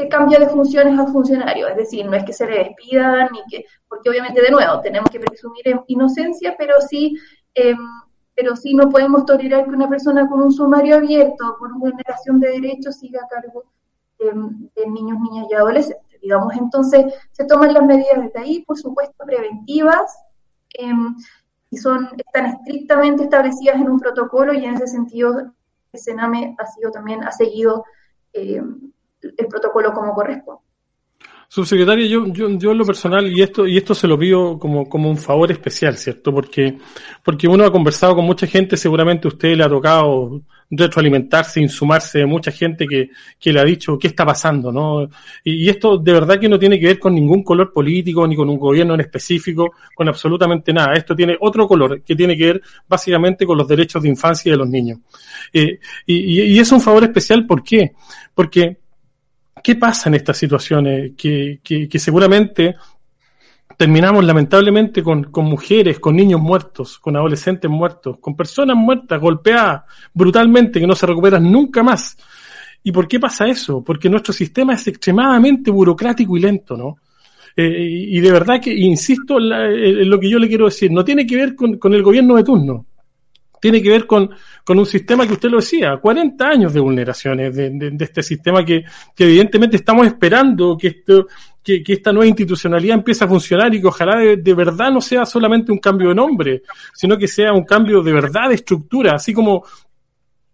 se 0.00 0.08
cambia 0.08 0.38
de 0.38 0.48
funciones 0.48 0.98
a 0.98 1.06
funcionario, 1.06 1.68
es 1.68 1.76
decir, 1.76 2.06
no 2.06 2.14
es 2.14 2.24
que 2.24 2.32
se 2.32 2.46
le 2.46 2.58
despidan, 2.64 3.28
ni 3.32 3.40
que, 3.50 3.66
porque 3.88 4.10
obviamente 4.10 4.40
de 4.40 4.50
nuevo 4.50 4.80
tenemos 4.80 5.10
que 5.10 5.20
presumir 5.20 5.62
inocencia, 5.86 6.54
pero 6.58 6.80
sí, 6.80 7.16
eh, 7.54 7.74
pero 8.34 8.56
sí 8.56 8.74
no 8.74 8.88
podemos 8.88 9.26
tolerar 9.26 9.64
que 9.64 9.70
una 9.70 9.88
persona 9.88 10.26
con 10.28 10.40
un 10.40 10.52
sumario 10.52 10.96
abierto 10.96 11.56
por 11.58 11.78
vulneración 11.78 12.40
de 12.40 12.48
derechos 12.48 12.98
siga 12.98 13.20
a 13.22 13.28
cargo 13.28 13.64
de, 14.18 14.86
niños, 14.86 15.18
niñas 15.20 15.46
y 15.50 15.54
adolescentes. 15.54 16.20
Digamos, 16.22 16.54
entonces 16.56 17.14
se 17.32 17.44
toman 17.44 17.72
las 17.72 17.82
medidas 17.82 18.22
desde 18.22 18.40
ahí, 18.40 18.62
por 18.64 18.78
supuesto, 18.78 19.24
preventivas, 19.24 20.14
eh, 20.78 20.92
y 21.70 21.76
son, 21.76 22.08
están 22.16 22.46
estrictamente 22.46 23.24
establecidas 23.24 23.76
en 23.76 23.88
un 23.88 24.00
protocolo 24.00 24.52
y 24.52 24.64
en 24.64 24.74
ese 24.74 24.88
sentido 24.88 25.52
el 25.92 26.00
Sename 26.00 26.56
ha 26.58 26.66
sido 26.66 26.90
también, 26.90 27.24
ha 27.24 27.32
seguido 27.32 27.84
eh, 28.32 28.62
el 29.22 29.46
protocolo 29.46 29.92
como 29.92 30.14
corresponde. 30.14 30.62
Subsecretaria, 31.52 32.06
yo, 32.06 32.28
yo, 32.28 32.48
yo 32.56 32.70
en 32.70 32.78
lo 32.78 32.84
personal, 32.84 33.26
y 33.26 33.42
esto, 33.42 33.66
y 33.66 33.76
esto 33.76 33.92
se 33.92 34.06
lo 34.06 34.16
pido 34.16 34.56
como, 34.56 34.88
como 34.88 35.10
un 35.10 35.16
favor 35.16 35.50
especial, 35.50 35.96
¿cierto? 35.96 36.32
Porque, 36.32 36.78
porque 37.24 37.48
uno 37.48 37.64
ha 37.64 37.72
conversado 37.72 38.14
con 38.14 38.24
mucha 38.24 38.46
gente, 38.46 38.76
seguramente 38.76 39.26
a 39.26 39.32
usted 39.32 39.56
le 39.56 39.64
ha 39.64 39.68
tocado 39.68 40.42
retroalimentarse, 40.70 41.60
insumarse 41.60 42.20
de 42.20 42.26
mucha 42.26 42.52
gente 42.52 42.86
que, 42.86 43.10
que 43.36 43.52
le 43.52 43.58
ha 43.58 43.64
dicho 43.64 43.98
qué 43.98 44.06
está 44.06 44.24
pasando, 44.24 44.70
¿no? 44.70 45.02
Y, 45.42 45.64
y, 45.64 45.68
esto 45.68 45.98
de 45.98 46.12
verdad 46.12 46.38
que 46.38 46.48
no 46.48 46.56
tiene 46.56 46.78
que 46.78 46.86
ver 46.86 47.00
con 47.00 47.16
ningún 47.16 47.42
color 47.42 47.72
político, 47.72 48.28
ni 48.28 48.36
con 48.36 48.48
un 48.48 48.56
gobierno 48.56 48.94
en 48.94 49.00
específico, 49.00 49.72
con 49.92 50.08
absolutamente 50.08 50.72
nada. 50.72 50.92
Esto 50.94 51.16
tiene 51.16 51.36
otro 51.40 51.66
color, 51.66 52.00
que 52.02 52.14
tiene 52.14 52.36
que 52.36 52.46
ver 52.46 52.62
básicamente 52.88 53.44
con 53.44 53.58
los 53.58 53.66
derechos 53.66 54.04
de 54.04 54.08
infancia 54.08 54.52
de 54.52 54.58
los 54.58 54.68
niños. 54.68 55.00
Eh, 55.52 55.80
y, 56.06 56.54
y, 56.54 56.58
es 56.60 56.70
un 56.70 56.80
favor 56.80 57.02
especial, 57.02 57.44
¿por 57.44 57.64
qué? 57.64 57.90
Porque 58.32 58.78
¿Qué 59.62 59.76
pasa 59.76 60.08
en 60.08 60.14
estas 60.14 60.36
situaciones? 60.36 61.12
Que, 61.16 61.88
seguramente 61.96 62.76
terminamos 63.76 64.24
lamentablemente 64.24 65.02
con, 65.02 65.30
mujeres, 65.36 65.98
con 65.98 66.14
niños 66.16 66.40
muertos, 66.40 66.98
con 66.98 67.16
adolescentes 67.16 67.70
muertos, 67.70 68.18
con 68.20 68.36
personas 68.36 68.76
muertas, 68.76 69.20
golpeadas 69.20 69.82
brutalmente, 70.12 70.80
que 70.80 70.86
no 70.86 70.94
se 70.94 71.06
recuperan 71.06 71.50
nunca 71.50 71.82
más. 71.82 72.16
¿Y 72.82 72.92
por 72.92 73.08
qué 73.08 73.18
pasa 73.18 73.46
eso? 73.46 73.82
Porque 73.82 74.10
nuestro 74.10 74.32
sistema 74.32 74.74
es 74.74 74.86
extremadamente 74.86 75.70
burocrático 75.70 76.36
y 76.36 76.40
lento, 76.40 76.76
¿no? 76.76 76.96
Eh, 77.56 78.06
y 78.08 78.20
de 78.20 78.32
verdad 78.32 78.60
que, 78.60 78.72
insisto 78.72 79.38
en, 79.38 80.08
lo 80.08 80.20
que 80.20 80.30
yo 80.30 80.38
le 80.38 80.48
quiero 80.48 80.66
decir, 80.66 80.90
no 80.90 81.04
tiene 81.04 81.26
que 81.26 81.36
ver 81.36 81.54
con 81.54 81.94
el 81.94 82.02
gobierno 82.02 82.36
de 82.36 82.44
turno, 82.44 82.86
tiene 83.60 83.82
que 83.82 83.90
ver 83.90 84.06
con, 84.06 84.30
con, 84.64 84.78
un 84.78 84.86
sistema 84.86 85.26
que 85.26 85.34
usted 85.34 85.50
lo 85.50 85.58
decía, 85.58 85.98
40 85.98 86.48
años 86.48 86.72
de 86.72 86.80
vulneraciones 86.80 87.54
de, 87.54 87.96
este 88.00 88.22
sistema 88.22 88.64
que, 88.64 88.84
que, 89.14 89.24
evidentemente 89.24 89.76
estamos 89.76 90.06
esperando 90.06 90.76
que, 90.76 90.88
esto, 90.88 91.26
que, 91.62 91.82
esta 91.86 92.12
nueva 92.12 92.26
institucionalidad 92.26 92.96
empiece 92.96 93.24
a 93.24 93.28
funcionar 93.28 93.74
y 93.74 93.80
que 93.80 93.86
ojalá 93.86 94.18
de, 94.18 94.38
de, 94.38 94.54
verdad 94.54 94.90
no 94.90 95.00
sea 95.00 95.26
solamente 95.26 95.70
un 95.70 95.78
cambio 95.78 96.08
de 96.08 96.14
nombre, 96.14 96.62
sino 96.94 97.16
que 97.18 97.28
sea 97.28 97.52
un 97.52 97.64
cambio 97.64 98.02
de 98.02 98.12
verdad 98.12 98.48
de 98.48 98.54
estructura, 98.56 99.12
así 99.14 99.34
como 99.34 99.64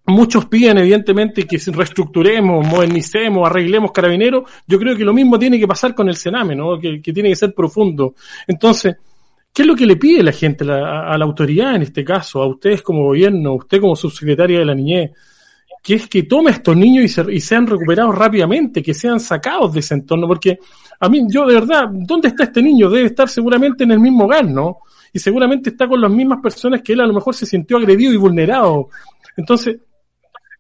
muchos 0.07 0.47
piden 0.47 0.79
evidentemente 0.79 1.47
que 1.47 1.59
reestructuremos, 1.59 2.67
modernicemos, 2.67 3.49
arreglemos 3.49 3.93
carabineros, 3.93 4.49
yo 4.67 4.79
creo 4.79 4.97
que 4.97 5.05
lo 5.05 5.13
mismo 5.13 5.39
tiene 5.39 5.59
que 5.59 5.67
pasar 5.67 5.95
con 5.95 6.09
el 6.09 6.17
Sename, 6.17 6.55
¿no? 6.55 6.79
que 6.79 7.13
tiene 7.13 7.31
que 7.31 7.37
ser 7.37 7.53
profundo. 7.55 8.15
Entonces, 8.47 8.97
¿Qué 9.57 9.63
es 9.63 9.69
lo 9.69 9.75
que 9.75 9.87
le 9.87 9.97
pide 9.97 10.23
la 10.23 10.33
gente 10.33 10.67
la, 10.67 11.11
a 11.11 11.17
la, 11.17 11.25
autoridad 11.25 11.77
en 11.77 11.81
este 11.81 12.05
caso, 12.05 12.43
a 12.43 12.47
ustedes 12.47 12.83
como 12.83 13.05
gobierno, 13.05 13.53
a 13.53 13.55
usted 13.55 13.81
como 13.81 13.97
subsecretaria 13.97 14.59
de 14.59 14.67
la 14.67 14.75
niñez? 14.75 15.13
Que 15.83 15.95
es 15.95 16.09
que 16.09 16.25
tome 16.25 16.51
a 16.51 16.53
estos 16.53 16.77
niños 16.77 17.07
y, 17.07 17.09
se, 17.09 17.25
y, 17.33 17.41
sean 17.41 17.67
recuperados 17.67 18.15
rápidamente, 18.15 18.83
que 18.83 18.93
sean 18.93 19.19
sacados 19.19 19.73
de 19.73 19.81
ese 19.81 19.95
entorno, 19.95 20.29
porque 20.29 20.59
a 21.01 21.09
mí, 21.09 21.23
yo 21.31 21.47
de 21.47 21.55
verdad, 21.55 21.89
¿dónde 21.91 22.29
está 22.29 22.45
este 22.45 22.61
niño? 22.61 22.91
Debe 22.91 23.07
estar 23.07 23.31
seguramente 23.31 23.85
en 23.85 23.93
el 23.93 23.99
mismo 23.99 24.25
hogar, 24.25 24.45
¿no? 24.45 24.81
Y 25.11 25.21
seguramente 25.21 25.71
está 25.71 25.89
con 25.89 26.03
las 26.03 26.11
mismas 26.11 26.41
personas 26.43 26.83
que 26.83 26.93
él 26.93 27.01
a 27.01 27.07
lo 27.07 27.15
mejor 27.15 27.35
se 27.35 27.47
sintió 27.47 27.79
agredido 27.79 28.13
y 28.13 28.19
vulnerado. 28.19 28.91
Entonces, 29.39 29.79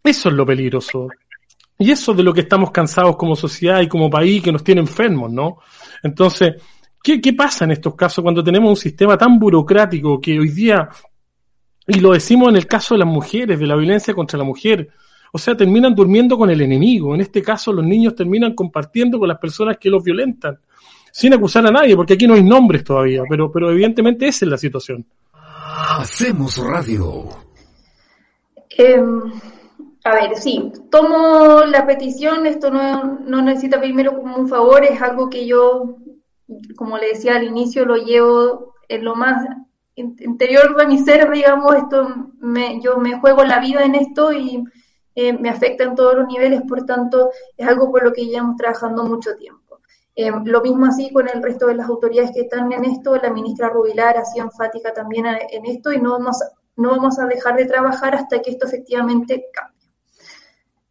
eso 0.02 0.28
es 0.30 0.34
lo 0.34 0.46
peligroso. 0.46 1.08
Y 1.78 1.90
eso 1.90 2.14
de 2.14 2.22
lo 2.22 2.32
que 2.32 2.40
estamos 2.40 2.70
cansados 2.70 3.14
como 3.16 3.36
sociedad 3.36 3.82
y 3.82 3.88
como 3.88 4.08
país 4.08 4.42
que 4.42 4.52
nos 4.52 4.64
tiene 4.64 4.80
enfermos, 4.80 5.30
¿no? 5.30 5.58
Entonces, 6.02 6.54
¿Qué, 7.06 7.20
¿Qué 7.20 7.34
pasa 7.34 7.66
en 7.66 7.70
estos 7.70 7.94
casos 7.94 8.20
cuando 8.20 8.42
tenemos 8.42 8.68
un 8.68 8.74
sistema 8.74 9.16
tan 9.16 9.38
burocrático 9.38 10.20
que 10.20 10.40
hoy 10.40 10.48
día, 10.48 10.88
y 11.86 12.00
lo 12.00 12.10
decimos 12.10 12.48
en 12.48 12.56
el 12.56 12.66
caso 12.66 12.96
de 12.96 12.98
las 12.98 13.06
mujeres, 13.06 13.60
de 13.60 13.64
la 13.64 13.76
violencia 13.76 14.12
contra 14.12 14.36
la 14.36 14.44
mujer, 14.44 14.88
o 15.32 15.38
sea, 15.38 15.56
terminan 15.56 15.94
durmiendo 15.94 16.36
con 16.36 16.50
el 16.50 16.60
enemigo. 16.60 17.14
En 17.14 17.20
este 17.20 17.42
caso, 17.42 17.72
los 17.72 17.84
niños 17.84 18.16
terminan 18.16 18.56
compartiendo 18.56 19.20
con 19.20 19.28
las 19.28 19.38
personas 19.38 19.78
que 19.78 19.88
los 19.88 20.02
violentan, 20.02 20.58
sin 21.12 21.32
acusar 21.32 21.64
a 21.68 21.70
nadie, 21.70 21.94
porque 21.94 22.14
aquí 22.14 22.26
no 22.26 22.34
hay 22.34 22.42
nombres 22.42 22.82
todavía, 22.82 23.22
pero, 23.30 23.52
pero 23.52 23.70
evidentemente 23.70 24.26
esa 24.26 24.44
es 24.44 24.50
la 24.50 24.58
situación. 24.58 25.06
Hacemos 25.32 26.56
radio. 26.56 27.28
Eh, 28.76 29.00
a 30.02 30.12
ver, 30.12 30.34
sí, 30.34 30.72
tomo 30.90 31.60
la 31.66 31.86
petición, 31.86 32.46
esto 32.46 32.68
no, 32.68 33.20
no 33.20 33.42
necesita 33.42 33.78
primero 33.78 34.20
como 34.20 34.38
un 34.38 34.48
favor, 34.48 34.82
es 34.82 35.00
algo 35.00 35.30
que 35.30 35.46
yo 35.46 35.98
como 36.76 36.98
le 36.98 37.08
decía 37.08 37.36
al 37.36 37.44
inicio, 37.44 37.84
lo 37.84 37.96
llevo 37.96 38.74
en 38.88 39.04
lo 39.04 39.14
más 39.14 39.46
interior 39.96 40.76
de 40.76 40.86
mi 40.86 40.98
ser, 40.98 41.30
digamos, 41.30 41.74
esto 41.74 42.32
me, 42.38 42.80
yo 42.80 42.98
me 42.98 43.18
juego 43.18 43.44
la 43.44 43.60
vida 43.60 43.82
en 43.84 43.94
esto 43.94 44.32
y 44.32 44.62
eh, 45.14 45.32
me 45.32 45.48
afecta 45.48 45.84
en 45.84 45.94
todos 45.94 46.14
los 46.14 46.26
niveles, 46.28 46.62
por 46.68 46.84
tanto, 46.84 47.30
es 47.56 47.66
algo 47.66 47.90
por 47.90 48.04
lo 48.04 48.12
que 48.12 48.26
llevamos 48.26 48.56
trabajando 48.56 49.04
mucho 49.04 49.34
tiempo. 49.36 49.80
Eh, 50.14 50.30
lo 50.44 50.62
mismo 50.62 50.86
así 50.86 51.12
con 51.12 51.28
el 51.28 51.42
resto 51.42 51.66
de 51.66 51.74
las 51.74 51.88
autoridades 51.88 52.30
que 52.32 52.42
están 52.42 52.72
en 52.72 52.84
esto, 52.84 53.16
la 53.16 53.30
ministra 53.30 53.68
Rubilar 53.68 54.16
ha 54.16 54.40
enfática 54.40 54.92
también 54.92 55.26
en 55.26 55.66
esto 55.66 55.92
y 55.92 56.00
no 56.00 56.12
vamos, 56.12 56.42
no 56.76 56.90
vamos 56.90 57.18
a 57.18 57.26
dejar 57.26 57.56
de 57.56 57.66
trabajar 57.66 58.14
hasta 58.14 58.40
que 58.40 58.50
esto 58.50 58.66
efectivamente 58.66 59.46
cambie. 59.52 59.90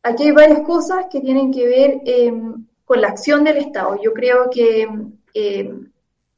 Aquí 0.04 0.24
hay 0.24 0.32
varias 0.32 0.60
cosas 0.62 1.08
que 1.10 1.22
tienen 1.22 1.52
que 1.52 1.66
ver 1.66 2.02
eh, 2.06 2.34
con 2.86 3.02
la 3.02 3.08
acción 3.08 3.44
del 3.44 3.58
Estado. 3.58 4.00
Yo 4.02 4.14
creo 4.14 4.50
que 4.52 4.88
eh, 5.36 5.72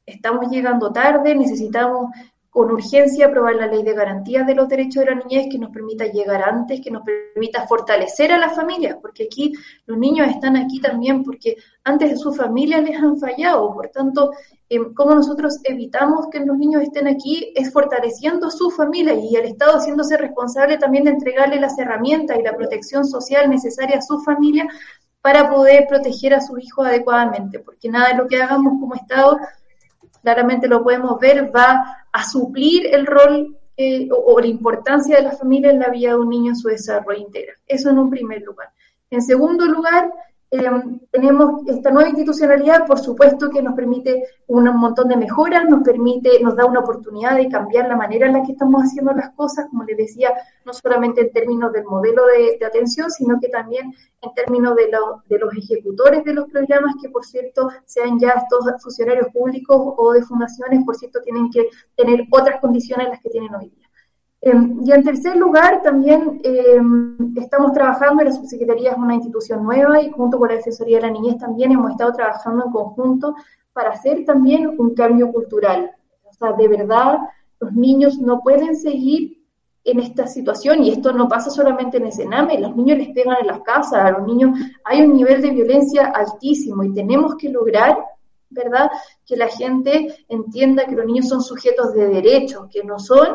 estamos 0.04 0.50
llegando 0.50 0.92
tarde, 0.92 1.34
necesitamos 1.34 2.10
con 2.50 2.72
urgencia 2.72 3.26
aprobar 3.26 3.54
la 3.54 3.68
ley 3.68 3.84
de 3.84 3.94
garantías 3.94 4.44
de 4.44 4.56
los 4.56 4.68
derechos 4.68 5.04
de 5.04 5.10
la 5.10 5.22
niñez 5.22 5.46
que 5.48 5.58
nos 5.58 5.70
permita 5.70 6.06
llegar 6.06 6.42
antes, 6.42 6.80
que 6.80 6.90
nos 6.90 7.04
permita 7.04 7.68
fortalecer 7.68 8.32
a 8.32 8.38
las 8.38 8.56
familias, 8.56 8.96
porque 9.00 9.24
aquí 9.24 9.52
los 9.86 9.96
niños 9.96 10.28
están 10.28 10.56
aquí 10.56 10.80
también 10.80 11.22
porque 11.22 11.56
antes 11.84 12.10
de 12.10 12.16
su 12.16 12.32
familia 12.32 12.80
les 12.80 12.96
han 12.96 13.16
fallado. 13.18 13.72
Por 13.72 13.88
tanto, 13.90 14.32
eh, 14.70 14.78
cómo 14.94 15.14
nosotros 15.14 15.60
evitamos 15.62 16.26
que 16.32 16.40
los 16.40 16.58
niños 16.58 16.82
estén 16.82 17.06
aquí 17.06 17.52
es 17.54 17.72
fortaleciendo 17.72 18.48
a 18.48 18.50
su 18.50 18.70
familia 18.70 19.14
y 19.14 19.36
el 19.36 19.44
Estado 19.44 19.78
haciéndose 19.78 20.16
responsable 20.16 20.78
también 20.78 21.04
de 21.04 21.10
entregarle 21.10 21.60
las 21.60 21.78
herramientas 21.78 22.38
y 22.38 22.42
la 22.42 22.56
protección 22.56 23.04
social 23.06 23.48
necesaria 23.48 23.98
a 23.98 24.02
su 24.02 24.18
familia 24.20 24.66
para 25.20 25.50
poder 25.50 25.86
proteger 25.88 26.34
a 26.34 26.40
sus 26.40 26.62
hijos 26.62 26.86
adecuadamente, 26.86 27.58
porque 27.58 27.88
nada 27.88 28.08
de 28.08 28.14
lo 28.14 28.26
que 28.26 28.40
hagamos 28.40 28.80
como 28.80 28.94
Estado 28.94 29.38
claramente 30.22 30.68
lo 30.68 30.82
podemos 30.82 31.18
ver, 31.18 31.54
va 31.54 32.04
a 32.12 32.24
suplir 32.24 32.86
el 32.92 33.06
rol 33.06 33.56
eh, 33.76 34.08
o, 34.10 34.40
la 34.40 34.46
importancia 34.46 35.16
de 35.16 35.22
la 35.22 35.32
familia 35.32 35.70
en 35.70 35.78
la 35.78 35.88
vida 35.88 36.10
de 36.10 36.16
un 36.16 36.28
niño 36.28 36.50
en 36.50 36.56
su 36.56 36.68
desarrollo 36.68 37.20
integral. 37.20 37.56
Eso 37.66 37.90
en 37.90 37.98
un 37.98 38.10
primer 38.10 38.42
lugar. 38.42 38.70
En 39.10 39.22
segundo 39.22 39.66
lugar, 39.66 40.10
eh, 40.50 40.60
tenemos 41.10 41.62
esta 41.66 41.90
nueva 41.90 42.08
institucionalidad, 42.08 42.86
por 42.86 42.98
supuesto, 42.98 43.50
que 43.50 43.60
nos 43.60 43.74
permite 43.74 44.24
un 44.46 44.64
montón 44.76 45.08
de 45.08 45.16
mejoras, 45.16 45.68
nos 45.68 45.82
permite, 45.82 46.42
nos 46.42 46.56
da 46.56 46.64
una 46.64 46.80
oportunidad 46.80 47.36
de 47.36 47.48
cambiar 47.48 47.86
la 47.86 47.96
manera 47.96 48.26
en 48.26 48.32
la 48.32 48.42
que 48.42 48.52
estamos 48.52 48.82
haciendo 48.82 49.12
las 49.12 49.30
cosas, 49.34 49.66
como 49.68 49.84
les 49.84 49.98
decía, 49.98 50.32
no 50.64 50.72
solamente 50.72 51.20
en 51.20 51.32
términos 51.32 51.70
del 51.72 51.84
modelo 51.84 52.22
de, 52.26 52.64
atención, 52.64 53.10
sino 53.10 53.38
que 53.40 53.48
también 53.48 53.92
en 54.22 54.34
términos 54.34 54.74
de, 54.74 54.90
de, 55.26 55.38
los 55.38 55.54
ejecutores 55.54 56.24
de 56.24 56.32
los 56.32 56.48
programas, 56.50 56.94
que 57.02 57.10
por 57.10 57.24
cierto, 57.26 57.68
sean 57.84 58.18
ya 58.18 58.30
estos 58.30 58.82
funcionarios 58.82 59.28
públicos 59.32 59.76
o 59.96 60.12
de 60.12 60.22
fundaciones, 60.22 60.82
por 60.84 60.96
cierto, 60.96 61.20
tienen 61.22 61.50
que 61.50 61.68
tener 61.94 62.26
otras 62.30 62.58
condiciones 62.60 63.08
las 63.08 63.20
que 63.20 63.28
tienen 63.30 63.54
hoy 63.54 63.68
día. 63.68 63.87
Em, 64.40 64.80
y 64.84 64.92
en 64.92 65.02
tercer 65.02 65.36
lugar, 65.36 65.82
también 65.82 66.40
em, 66.44 67.36
estamos 67.36 67.72
trabajando, 67.72 68.22
la 68.22 68.32
subsecretaría 68.32 68.92
es 68.92 68.96
una 68.96 69.14
institución 69.14 69.64
nueva 69.64 70.00
y 70.00 70.10
junto 70.10 70.38
con 70.38 70.48
la 70.48 70.54
Defensoría 70.54 70.98
de 70.98 71.06
la 71.06 71.10
Niñez 71.10 71.38
también 71.38 71.72
hemos 71.72 71.90
estado 71.90 72.12
trabajando 72.12 72.66
en 72.66 72.72
conjunto 72.72 73.34
para 73.72 73.90
hacer 73.90 74.24
también 74.24 74.76
un 74.78 74.94
cambio 74.94 75.32
cultural. 75.32 75.90
O 76.24 76.32
sea, 76.32 76.52
de 76.52 76.68
verdad, 76.68 77.18
los 77.58 77.72
niños 77.72 78.18
no 78.18 78.40
pueden 78.40 78.76
seguir 78.76 79.42
en 79.84 80.00
esta 80.00 80.26
situación 80.26 80.84
y 80.84 80.90
esto 80.90 81.12
no 81.12 81.28
pasa 81.28 81.50
solamente 81.50 81.96
en 81.96 82.06
el 82.06 82.12
Sename, 82.12 82.60
los 82.60 82.76
niños 82.76 82.98
les 82.98 83.08
pegan 83.08 83.38
en 83.40 83.46
las 83.46 83.60
casas, 83.62 84.04
a 84.04 84.10
los 84.10 84.26
niños 84.26 84.58
hay 84.84 85.02
un 85.02 85.14
nivel 85.14 85.40
de 85.40 85.50
violencia 85.50 86.12
altísimo 86.14 86.84
y 86.84 86.92
tenemos 86.92 87.36
que 87.36 87.48
lograr 87.48 87.96
¿verdad? 88.50 88.90
Que 89.26 89.36
la 89.36 89.48
gente 89.48 90.24
entienda 90.28 90.86
que 90.86 90.94
los 90.94 91.06
niños 91.06 91.28
son 91.28 91.42
sujetos 91.42 91.92
de 91.94 92.06
derechos, 92.08 92.66
que 92.70 92.82
no 92.82 92.98
son 92.98 93.28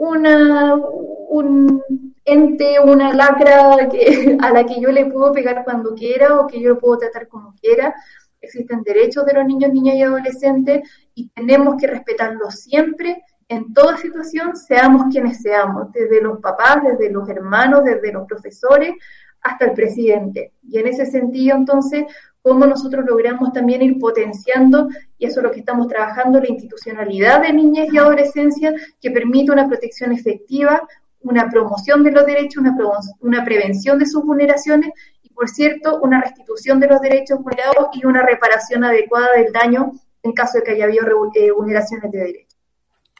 una, 0.00 0.76
un 0.76 2.14
ente, 2.24 2.80
una 2.80 3.12
lacra 3.12 3.86
que, 3.90 4.38
a 4.40 4.50
la 4.50 4.64
que 4.64 4.80
yo 4.80 4.90
le 4.90 5.06
puedo 5.06 5.30
pegar 5.32 5.62
cuando 5.62 5.94
quiera 5.94 6.40
o 6.40 6.46
que 6.46 6.60
yo 6.60 6.70
lo 6.70 6.78
puedo 6.78 6.98
tratar 6.98 7.28
como 7.28 7.54
quiera. 7.60 7.94
Existen 8.40 8.82
derechos 8.82 9.26
de 9.26 9.34
los 9.34 9.44
niños, 9.44 9.72
niñas 9.72 9.96
y 9.96 10.02
adolescentes 10.02 10.88
y 11.14 11.28
tenemos 11.28 11.76
que 11.78 11.86
respetarlos 11.86 12.54
siempre, 12.54 13.22
en 13.48 13.74
toda 13.74 13.96
situación, 13.98 14.56
seamos 14.56 15.06
quienes 15.10 15.42
seamos, 15.42 15.92
desde 15.92 16.22
los 16.22 16.38
papás, 16.38 16.78
desde 16.84 17.12
los 17.12 17.28
hermanos, 17.28 17.82
desde 17.84 18.12
los 18.12 18.26
profesores, 18.26 18.94
hasta 19.42 19.66
el 19.66 19.72
presidente. 19.72 20.52
Y 20.62 20.78
en 20.78 20.86
ese 20.86 21.04
sentido, 21.04 21.56
entonces, 21.56 22.04
cómo 22.42 22.66
nosotros 22.66 23.04
logramos 23.06 23.52
también 23.52 23.82
ir 23.82 23.98
potenciando, 23.98 24.88
y 25.18 25.26
eso 25.26 25.40
es 25.40 25.44
lo 25.44 25.50
que 25.50 25.60
estamos 25.60 25.88
trabajando, 25.88 26.40
la 26.40 26.48
institucionalidad 26.48 27.42
de 27.42 27.52
niñez 27.52 27.92
y 27.92 27.98
adolescencia, 27.98 28.74
que 29.00 29.10
permite 29.10 29.52
una 29.52 29.68
protección 29.68 30.12
efectiva, 30.12 30.82
una 31.20 31.50
promoción 31.50 32.02
de 32.02 32.12
los 32.12 32.24
derechos, 32.24 32.62
una, 32.62 32.76
una 33.20 33.44
prevención 33.44 33.98
de 33.98 34.06
sus 34.06 34.24
vulneraciones, 34.24 34.90
y 35.22 35.28
por 35.30 35.48
cierto, 35.48 36.00
una 36.02 36.20
restitución 36.20 36.80
de 36.80 36.88
los 36.88 37.00
derechos 37.00 37.38
vulnerados 37.42 37.88
y 37.94 38.06
una 38.06 38.22
reparación 38.22 38.84
adecuada 38.84 39.28
del 39.36 39.52
daño 39.52 39.92
en 40.22 40.32
caso 40.32 40.58
de 40.58 40.64
que 40.64 40.72
haya 40.72 40.84
habido 40.84 41.06
eh, 41.34 41.50
vulneraciones 41.50 42.10
de 42.10 42.18
derechos. 42.18 42.58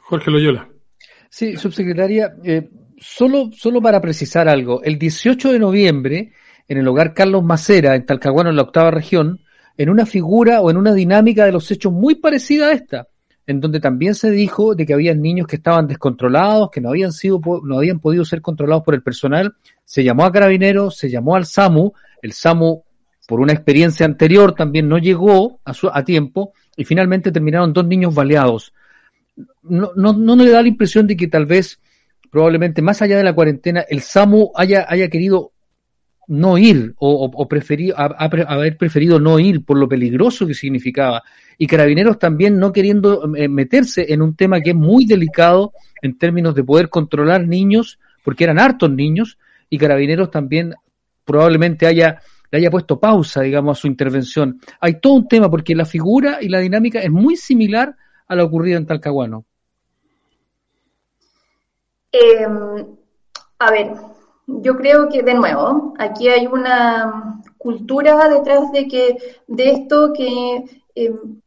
Jorge 0.03 0.31
Loyola. 0.31 0.67
Sí, 1.29 1.55
subsecretaria, 1.55 2.35
eh, 2.43 2.69
solo, 2.97 3.49
solo 3.53 3.81
para 3.81 4.01
precisar 4.01 4.49
algo, 4.49 4.83
el 4.83 4.99
18 4.99 5.53
de 5.53 5.59
noviembre 5.59 6.33
en 6.71 6.77
el 6.77 6.87
hogar 6.87 7.13
Carlos 7.13 7.43
Macera, 7.43 7.95
en 7.95 8.05
Talcahuano, 8.05 8.49
en 8.49 8.55
la 8.55 8.61
octava 8.61 8.91
región, 8.91 9.41
en 9.75 9.89
una 9.89 10.05
figura 10.05 10.61
o 10.61 10.71
en 10.71 10.77
una 10.77 10.93
dinámica 10.93 11.43
de 11.43 11.51
los 11.51 11.69
hechos 11.69 11.91
muy 11.91 12.15
parecida 12.15 12.67
a 12.67 12.71
esta, 12.71 13.09
en 13.45 13.59
donde 13.59 13.81
también 13.81 14.15
se 14.15 14.31
dijo 14.31 14.73
de 14.73 14.85
que 14.85 14.93
había 14.93 15.13
niños 15.13 15.47
que 15.47 15.57
estaban 15.57 15.85
descontrolados, 15.85 16.71
que 16.71 16.79
no 16.79 16.87
habían 16.87 17.11
sido, 17.11 17.41
no 17.65 17.77
habían 17.77 17.99
podido 17.99 18.23
ser 18.23 18.41
controlados 18.41 18.85
por 18.85 18.95
el 18.95 19.03
personal, 19.03 19.53
se 19.83 20.05
llamó 20.05 20.23
a 20.23 20.31
carabineros, 20.31 20.95
se 20.95 21.09
llamó 21.09 21.35
al 21.35 21.45
SAMU, 21.45 21.91
el 22.21 22.31
SAMU 22.31 22.83
por 23.27 23.41
una 23.41 23.51
experiencia 23.51 24.05
anterior 24.05 24.55
también 24.55 24.87
no 24.87 24.97
llegó 24.97 25.59
a, 25.65 25.73
su, 25.73 25.89
a 25.89 26.05
tiempo 26.05 26.53
y 26.77 26.85
finalmente 26.85 27.33
terminaron 27.33 27.73
dos 27.73 27.85
niños 27.85 28.15
baleados. 28.15 28.73
No, 29.61 29.91
no, 29.97 30.13
no 30.13 30.37
le 30.37 30.49
da 30.49 30.61
la 30.61 30.69
impresión 30.69 31.05
de 31.05 31.17
que 31.17 31.27
tal 31.27 31.45
vez, 31.45 31.81
probablemente 32.29 32.81
más 32.81 33.01
allá 33.01 33.17
de 33.17 33.25
la 33.25 33.35
cuarentena, 33.35 33.81
el 33.89 33.99
SAMU 33.99 34.53
haya, 34.55 34.85
haya 34.87 35.09
querido 35.09 35.51
no 36.31 36.57
ir 36.57 36.95
o, 36.97 37.29
o 37.33 37.47
haber 38.47 38.77
preferido 38.77 39.19
no 39.19 39.37
ir 39.37 39.65
por 39.65 39.77
lo 39.77 39.89
peligroso 39.89 40.47
que 40.47 40.53
significaba. 40.53 41.23
Y 41.57 41.67
carabineros 41.67 42.17
también 42.19 42.57
no 42.57 42.71
queriendo 42.71 43.35
eh, 43.35 43.49
meterse 43.49 44.13
en 44.13 44.21
un 44.21 44.33
tema 44.37 44.61
que 44.61 44.69
es 44.69 44.75
muy 44.75 45.05
delicado 45.05 45.73
en 46.01 46.17
términos 46.17 46.55
de 46.55 46.63
poder 46.63 46.87
controlar 46.87 47.45
niños, 47.45 47.99
porque 48.23 48.45
eran 48.45 48.59
hartos 48.59 48.89
niños, 48.89 49.37
y 49.69 49.77
carabineros 49.77 50.31
también 50.31 50.73
probablemente 51.25 51.85
haya, 51.85 52.21
le 52.49 52.59
haya 52.59 52.71
puesto 52.71 52.97
pausa, 52.97 53.41
digamos, 53.41 53.77
a 53.77 53.81
su 53.81 53.87
intervención. 53.87 54.61
Hay 54.79 55.01
todo 55.01 55.13
un 55.13 55.27
tema 55.27 55.51
porque 55.51 55.75
la 55.75 55.85
figura 55.85 56.37
y 56.39 56.47
la 56.47 56.59
dinámica 56.59 57.01
es 57.01 57.11
muy 57.11 57.35
similar 57.35 57.93
a 58.29 58.35
la 58.37 58.45
ocurrida 58.45 58.77
en 58.77 58.85
Talcahuano. 58.85 59.43
Em, 62.13 62.85
a 63.59 63.71
ver, 63.71 63.91
yo 64.61 64.75
creo 64.75 65.09
que, 65.09 65.23
de 65.23 65.33
nuevo, 65.33 65.93
aquí 65.97 66.27
hay 66.27 66.47
una 66.47 67.41
cultura 67.57 68.27
detrás 68.29 68.71
de 68.71 68.87
que 68.87 69.17
de 69.47 69.71
esto 69.71 70.13
que 70.13 70.65
em, 70.95 71.41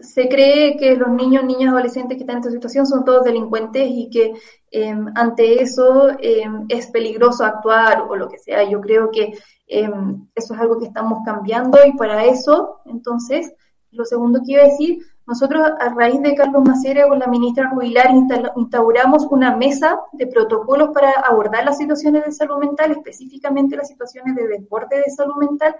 se 0.00 0.28
cree 0.28 0.76
que 0.76 0.96
los 0.96 1.10
niños, 1.10 1.44
niñas, 1.44 1.72
adolescentes 1.72 2.16
que 2.16 2.22
están 2.22 2.36
en 2.36 2.40
esta 2.42 2.50
situación 2.50 2.86
son 2.86 3.04
todos 3.04 3.24
delincuentes 3.24 3.88
y 3.88 4.10
que 4.10 4.32
em, 4.70 5.06
ante 5.14 5.62
eso 5.62 6.08
em, 6.20 6.66
es 6.68 6.86
peligroso 6.88 7.44
actuar 7.44 8.06
o 8.08 8.16
lo 8.16 8.28
que 8.28 8.38
sea. 8.38 8.68
Yo 8.68 8.80
creo 8.80 9.10
que 9.10 9.32
eso 9.66 10.54
es 10.54 10.60
algo 10.60 10.78
que 10.78 10.86
estamos 10.86 11.20
cambiando 11.24 11.78
y 11.86 11.96
para 11.96 12.24
eso, 12.26 12.80
entonces, 12.84 13.54
lo 13.90 14.04
segundo 14.04 14.40
que 14.44 14.52
iba 14.52 14.62
a 14.62 14.66
decir, 14.66 14.98
nosotros, 15.26 15.66
a 15.80 15.88
raíz 15.94 16.20
de 16.20 16.34
Carlos 16.34 16.62
Macera 16.64 17.08
con 17.08 17.18
la 17.18 17.26
ministra 17.26 17.70
Rubilar, 17.70 18.10
instauramos 18.56 19.26
una 19.30 19.56
mesa 19.56 20.00
de 20.12 20.26
protocolos 20.26 20.90
para 20.92 21.12
abordar 21.12 21.64
las 21.64 21.78
situaciones 21.78 22.26
de 22.26 22.32
salud 22.32 22.58
mental, 22.58 22.92
específicamente 22.92 23.76
las 23.76 23.88
situaciones 23.88 24.36
de 24.36 24.46
desborde 24.46 24.98
de 24.98 25.10
salud 25.10 25.36
mental, 25.36 25.74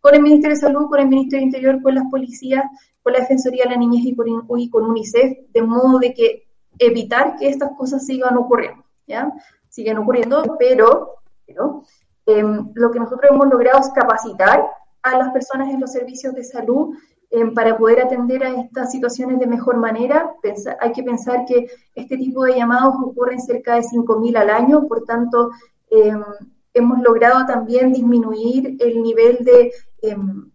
con 0.00 0.14
el 0.14 0.22
Ministerio 0.22 0.56
de 0.56 0.60
Salud, 0.60 0.88
con 0.88 1.00
el 1.00 1.08
Ministerio 1.08 1.40
de 1.40 1.46
Interior, 1.46 1.82
con 1.82 1.94
las 1.94 2.04
policías, 2.10 2.64
con 3.02 3.12
la 3.12 3.20
Defensoría 3.20 3.64
de 3.64 3.70
la 3.70 3.76
Niñez 3.76 4.04
y 4.04 4.16
con, 4.68 4.84
UNICEF, 4.84 5.38
de 5.52 5.62
modo 5.62 5.98
de 5.98 6.12
que 6.12 6.48
evitar 6.78 7.36
que 7.36 7.48
estas 7.48 7.70
cosas 7.76 8.04
sigan 8.04 8.36
ocurriendo, 8.36 8.84
¿ya? 9.06 9.32
Siguen 9.68 9.98
ocurriendo, 9.98 10.56
pero, 10.58 11.16
pero 11.46 11.82
em, 12.26 12.70
lo 12.74 12.90
que 12.90 12.98
nosotros 12.98 13.30
hemos 13.30 13.48
logrado 13.48 13.80
es 13.80 13.90
capacitar 13.90 14.64
a 15.02 15.18
las 15.18 15.32
personas 15.32 15.68
en 15.72 15.80
los 15.80 15.92
servicios 15.92 16.34
de 16.34 16.44
salud 16.44 16.96
para 17.54 17.76
poder 17.76 18.00
atender 18.00 18.42
a 18.42 18.60
estas 18.60 18.90
situaciones 18.90 19.38
de 19.38 19.46
mejor 19.46 19.76
manera, 19.76 20.32
hay 20.80 20.92
que 20.92 21.02
pensar 21.02 21.44
que 21.46 21.66
este 21.94 22.16
tipo 22.16 22.44
de 22.44 22.56
llamados 22.56 22.94
ocurren 23.02 23.40
cerca 23.40 23.74
de 23.74 23.82
5.000 23.82 24.36
al 24.36 24.48
año, 24.48 24.88
por 24.88 25.04
tanto, 25.04 25.50
em, 25.90 26.22
hemos 26.72 27.00
logrado 27.00 27.44
también 27.44 27.92
disminuir 27.92 28.76
el 28.80 29.02
nivel 29.02 29.38
de, 29.44 29.72
em, 30.02 30.50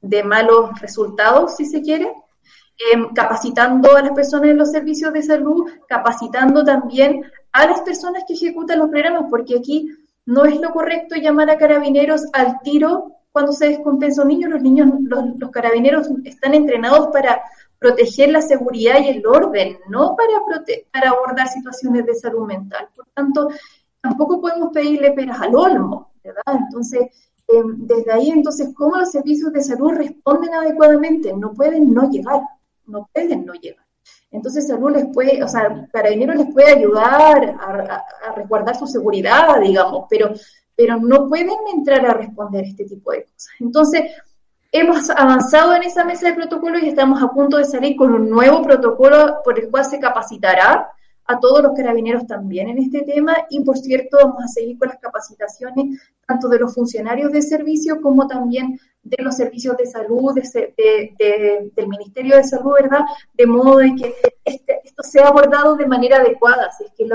de 0.00 0.22
malos 0.22 0.80
resultados, 0.80 1.56
si 1.56 1.66
se 1.66 1.82
quiere, 1.82 2.10
capacitando 3.14 3.96
a 3.96 4.02
las 4.02 4.12
personas 4.12 4.50
en 4.50 4.58
los 4.58 4.70
servicios 4.70 5.12
de 5.12 5.22
salud, 5.22 5.70
capacitando 5.88 6.64
también 6.64 7.22
a 7.52 7.66
las 7.66 7.82
personas 7.82 8.24
que 8.26 8.34
ejecutan 8.34 8.80
los 8.80 8.90
programas, 8.90 9.24
porque 9.30 9.56
aquí 9.56 9.90
no 10.26 10.44
es 10.44 10.60
lo 10.60 10.70
correcto 10.72 11.14
llamar 11.14 11.50
a 11.50 11.58
carabineros 11.58 12.24
al 12.32 12.60
tiro 12.62 13.12
cuando 13.34 13.50
se 13.50 13.70
descompensa 13.70 14.22
un 14.22 14.28
niño, 14.28 14.48
los 14.48 14.62
niños, 14.62 14.88
los, 15.00 15.50
carabineros 15.50 16.08
están 16.22 16.54
entrenados 16.54 17.08
para 17.08 17.42
proteger 17.80 18.30
la 18.30 18.40
seguridad 18.40 19.00
y 19.00 19.08
el 19.08 19.26
orden, 19.26 19.76
no 19.88 20.14
para, 20.14 20.40
para 20.92 21.10
abordar 21.10 21.48
situaciones 21.48 22.06
de 22.06 22.14
salud 22.14 22.46
mental. 22.46 22.88
Por 22.94 23.06
tanto, 23.12 23.48
tampoco 24.00 24.40
podemos 24.40 24.70
pedirle 24.72 25.10
peras 25.10 25.40
al 25.40 25.52
olmo, 25.52 26.12
¿verdad? 26.22 26.60
Entonces, 26.60 27.08
em, 27.48 27.76
desde 27.78 28.12
ahí, 28.12 28.30
entonces, 28.30 28.68
¿cómo 28.72 28.98
los 28.98 29.10
servicios 29.10 29.52
de 29.52 29.62
salud 29.62 29.90
responden 29.94 30.54
adecuadamente? 30.54 31.32
No 31.32 31.54
pueden 31.54 31.92
no 31.92 32.08
llegar, 32.08 32.40
no 32.86 33.10
pueden 33.12 33.44
no 33.44 33.54
llegar. 33.54 33.84
Entonces 34.30 34.68
salud 34.68 34.92
les 34.92 35.06
puede, 35.12 35.42
o 35.42 35.48
sea, 35.48 35.88
carabineros 35.92 36.36
les 36.36 36.52
puede 36.52 36.70
ayudar 36.70 37.56
a, 37.58 38.32
resguardar 38.36 38.76
su 38.76 38.86
seguridad, 38.86 39.60
digamos, 39.60 40.06
pero, 40.08 40.32
pero 40.76 40.98
no 40.98 41.28
pueden 41.28 41.56
entrar 41.72 42.04
a 42.06 42.14
responder 42.14 42.64
este 42.64 42.84
tipo 42.84 43.12
de 43.12 43.24
cosas. 43.24 43.48
Entonces, 43.60 44.02
hemos 44.72 45.08
avanzado 45.10 45.74
en 45.74 45.84
esa 45.84 46.04
mesa 46.04 46.28
de 46.28 46.34
protocolo 46.34 46.78
y 46.78 46.88
estamos 46.88 47.22
a 47.22 47.28
punto 47.28 47.58
de 47.58 47.64
salir 47.64 47.96
con 47.96 48.12
un 48.12 48.28
nuevo 48.28 48.62
protocolo 48.62 49.36
por 49.44 49.58
el 49.58 49.70
cual 49.70 49.84
se 49.84 50.00
capacitará 50.00 50.90
a 51.26 51.40
todos 51.40 51.62
los 51.62 51.74
carabineros 51.74 52.26
también 52.26 52.68
en 52.68 52.78
este 52.78 53.02
tema 53.02 53.34
y 53.48 53.60
por 53.60 53.78
cierto 53.78 54.18
vamos 54.22 54.44
a 54.44 54.48
seguir 54.48 54.78
con 54.78 54.88
las 54.88 54.98
capacitaciones 54.98 56.00
tanto 56.26 56.48
de 56.48 56.58
los 56.58 56.74
funcionarios 56.74 57.32
de 57.32 57.40
servicio 57.40 58.00
como 58.02 58.26
también 58.26 58.78
de 59.02 59.22
los 59.22 59.36
servicios 59.36 59.76
de 59.76 59.86
salud, 59.86 60.34
de, 60.34 61.70
del 61.74 61.88
Ministerio 61.88 62.36
de 62.36 62.44
Salud, 62.44 62.72
¿verdad? 62.74 63.00
De 63.34 63.46
modo 63.46 63.78
de 63.78 63.94
que 63.94 64.14
este, 64.44 64.80
esto 64.82 65.02
sea 65.02 65.28
abordado 65.28 65.76
de 65.76 65.86
manera 65.86 66.16
adecuada. 66.16 66.70
es 66.80 66.92
que 66.96 67.06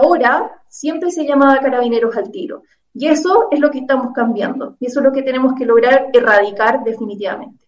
ahora 0.00 0.62
siempre 0.68 1.10
se 1.10 1.26
llamaba 1.26 1.58
carabineros 1.58 2.16
al 2.16 2.30
tiro. 2.30 2.62
Y 2.92 3.06
eso 3.06 3.48
es 3.50 3.60
lo 3.60 3.70
que 3.70 3.78
estamos 3.78 4.12
cambiando. 4.14 4.76
Y 4.80 4.86
eso 4.86 5.00
es 5.00 5.06
lo 5.06 5.12
que 5.12 5.22
tenemos 5.22 5.54
que 5.56 5.64
lograr 5.64 6.08
erradicar 6.12 6.82
definitivamente. 6.84 7.64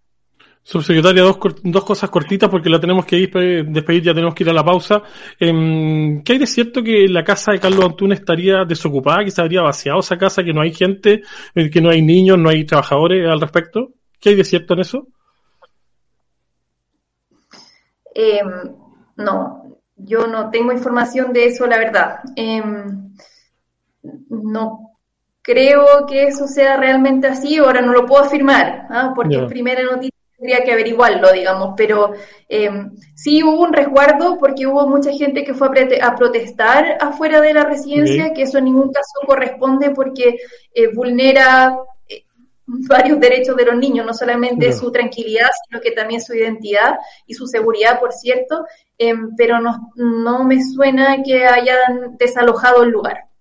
Subsecretaria, 0.65 1.23
dos, 1.23 1.39
dos 1.65 1.85
cosas 1.85 2.09
cortitas 2.09 2.49
porque 2.49 2.71
la 2.71 2.79
tenemos 2.79 3.05
que 3.05 3.17
ir, 3.17 3.33
despedir, 3.67 4.03
ya 4.05 4.15
tenemos 4.15 4.35
que 4.35 4.45
ir 4.45 4.51
a 4.51 4.53
la 4.53 4.65
pausa. 4.65 5.03
Eh, 5.39 6.23
¿Qué 6.25 6.33
hay 6.33 6.39
de 6.39 6.47
cierto 6.47 6.83
que 6.83 7.09
la 7.09 7.25
casa 7.25 7.51
de 7.51 7.59
Carlos 7.59 7.85
Antunes 7.85 8.21
estaría 8.21 8.65
desocupada, 8.65 9.25
que 9.25 9.33
se 9.33 9.41
habría 9.41 9.63
vaciado 9.63 9.99
esa 9.99 10.17
casa, 10.17 10.45
que 10.45 10.53
no 10.53 10.61
hay 10.61 10.73
gente, 10.73 11.23
eh, 11.55 11.69
que 11.69 11.81
no 11.81 11.91
hay 11.91 12.01
niños, 12.03 12.39
no 12.39 12.49
hay 12.49 12.65
trabajadores 12.65 13.29
al 13.29 13.41
respecto? 13.41 13.91
¿Qué 14.21 14.31
hay 14.31 14.35
de 14.37 14.45
cierto 14.45 14.75
en 14.75 14.81
eso? 14.81 15.09
Eh, 18.15 18.43
no, 19.17 19.62
yo 19.97 20.27
no 20.27 20.51
tengo 20.51 20.73
información 20.73 21.33
de 21.33 21.47
eso, 21.47 21.67
la 21.67 21.79
verdad. 21.79 22.21
Em, 22.37 23.15
no 24.29 24.93
creo 25.43 26.07
que 26.07 26.29
eso 26.29 26.47
sea 26.47 26.77
realmente 26.77 27.27
así, 27.27 27.59
ahora 27.59 27.81
no 27.81 27.93
lo 27.93 28.07
puedo 28.07 28.25
afirmar, 28.25 28.87
¿ah? 28.91 29.13
porque 29.15 29.37
es 29.37 29.49
primera 29.49 29.83
noticia 29.83 30.13
tendría 30.43 30.65
que 30.65 30.73
averiguarlo, 30.73 31.33
digamos, 31.33 31.75
pero 31.77 32.15
eh, 32.49 32.69
sí 33.15 33.45
hubo 33.45 33.61
un 33.61 33.73
resguardo 33.73 34.39
porque 34.39 34.67
hubo 34.67 34.89
mucha 34.89 35.13
gente 35.13 35.45
que 35.45 35.55
fue 35.55 35.69
a, 36.01 36.17
protestar 36.17 36.99
afuera 37.01 37.41
de 37.41 37.55
la 37.55 37.63
residencia, 37.63 38.33
que 38.33 38.43
eso 38.43 38.59
en 38.59 38.65
ningún 38.65 38.93
caso 38.93 39.25
corresponde 39.25 39.91
porque 39.91 40.39
eh, 40.75 40.89
vulnera 40.93 41.77
eh, 42.09 42.25
varios 42.67 43.21
derechos 43.21 43.57
de 43.57 43.67
los 43.67 43.77
niños, 43.77 44.05
no 44.05 44.13
solamente 44.15 44.73
su 44.73 44.91
tranquilidad, 44.91 45.51
sino 45.69 45.81
que 45.81 45.93
también 45.93 46.21
su 46.21 46.35
identidad 46.35 46.99
y 47.25 47.35
su 47.35 47.47
seguridad, 47.47 48.01
por 48.01 48.13
cierto, 48.13 48.67
pero 49.37 49.61
no, 49.61 49.93
no 49.97 50.45
me 50.45 50.63
suena 50.63 51.23
que 51.23 51.45
hayan 51.45 52.17
desalojado 52.19 52.83
el 52.83 52.91
lugar. 52.91 53.33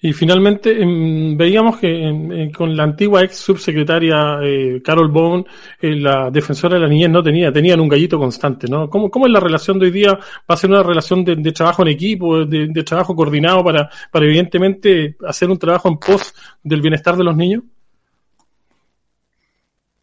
Y 0.00 0.12
finalmente 0.12 0.80
em, 0.80 1.36
veíamos 1.36 1.78
que 1.78 2.52
con 2.56 2.76
la 2.76 2.84
antigua 2.84 3.24
ex 3.24 3.36
subsecretaria 3.36 4.38
eh, 4.42 4.80
Carol 4.82 5.08
Bone, 5.08 5.44
eh, 5.80 5.96
la 5.96 6.30
defensora 6.30 6.76
de 6.76 6.82
la 6.82 6.88
niñez 6.88 7.10
no 7.10 7.20
tenía, 7.20 7.52
tenían 7.52 7.80
un 7.80 7.88
gallito 7.88 8.16
constante, 8.16 8.68
¿no? 8.68 8.88
¿Cómo, 8.88 9.10
cómo 9.10 9.26
es 9.26 9.32
la 9.32 9.40
relación 9.40 9.76
de 9.78 9.86
hoy 9.86 9.90
día? 9.92 10.12
¿Va 10.12 10.54
a 10.54 10.56
ser 10.56 10.70
una 10.70 10.84
relación 10.84 11.24
de, 11.24 11.52
trabajo 11.52 11.82
en 11.82 11.88
equipo, 11.88 12.44
de, 12.44 12.84
trabajo 12.84 13.16
coordinado 13.16 13.64
para, 13.64 13.90
para 14.12 14.24
evidentemente 14.24 15.16
hacer 15.26 15.50
un 15.50 15.58
trabajo 15.58 15.88
en 15.88 15.98
pos 15.98 16.32
del 16.62 16.80
bienestar 16.80 17.16
de 17.16 17.24
los 17.24 17.36
niños? 17.36 17.64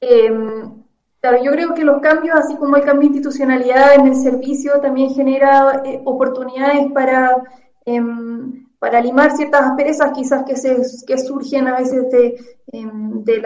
Em, 0.01 0.84
claro, 1.29 1.43
yo 1.43 1.51
creo 1.51 1.73
que 1.73 1.83
los 1.83 2.01
cambios, 2.01 2.37
así 2.37 2.55
como 2.57 2.75
el 2.75 2.83
cambio 2.83 3.09
de 3.09 3.15
institucionalidad 3.15 3.95
en 3.95 4.07
el 4.07 4.15
servicio, 4.15 4.79
también 4.81 5.09
genera 5.09 5.81
eh, 5.85 6.01
oportunidades 6.05 6.91
para 6.91 7.35
em, 7.85 8.65
para 8.85 9.01
limar 9.01 9.35
ciertas 9.35 9.61
asperezas 9.61 10.11
quizás 10.13 10.43
que, 10.45 10.55
se, 10.55 10.77
que 11.07 11.17
surgen 11.17 11.67
a 11.67 11.79
veces 11.79 12.07
de, 12.11 12.35
em, 12.71 13.23
de, 13.23 13.41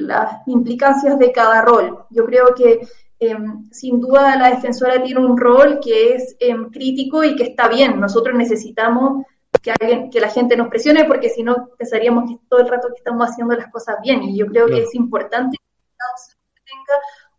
las 0.00 0.32
implicancias 0.46 1.16
de 1.16 1.30
cada 1.30 1.62
rol. 1.62 2.04
Yo 2.10 2.24
creo 2.24 2.52
que 2.56 2.80
em, 3.20 3.70
sin 3.70 4.00
duda 4.00 4.36
la 4.36 4.50
defensora 4.50 5.00
tiene 5.00 5.24
un 5.24 5.36
rol 5.36 5.78
que 5.80 6.14
es 6.14 6.36
crítico 6.72 7.22
y 7.22 7.36
que 7.36 7.44
está 7.44 7.68
bien. 7.68 8.00
Nosotros 8.00 8.36
necesitamos 8.36 9.24
que, 9.62 9.70
alguien, 9.70 10.10
que 10.10 10.20
la 10.20 10.28
gente 10.28 10.56
nos 10.56 10.68
presione 10.68 11.04
porque 11.04 11.28
si 11.28 11.44
no 11.44 11.68
pensaríamos 11.78 12.28
que 12.28 12.38
todo 12.48 12.60
el 12.60 12.68
rato 12.68 12.88
que 12.88 12.98
estamos 12.98 13.28
haciendo 13.28 13.54
las 13.54 13.70
cosas 13.70 13.96
bien. 14.02 14.24
Y 14.24 14.36
yo 14.36 14.46
creo 14.46 14.66
que 14.66 14.82
es 14.82 14.94
importante 14.96 15.58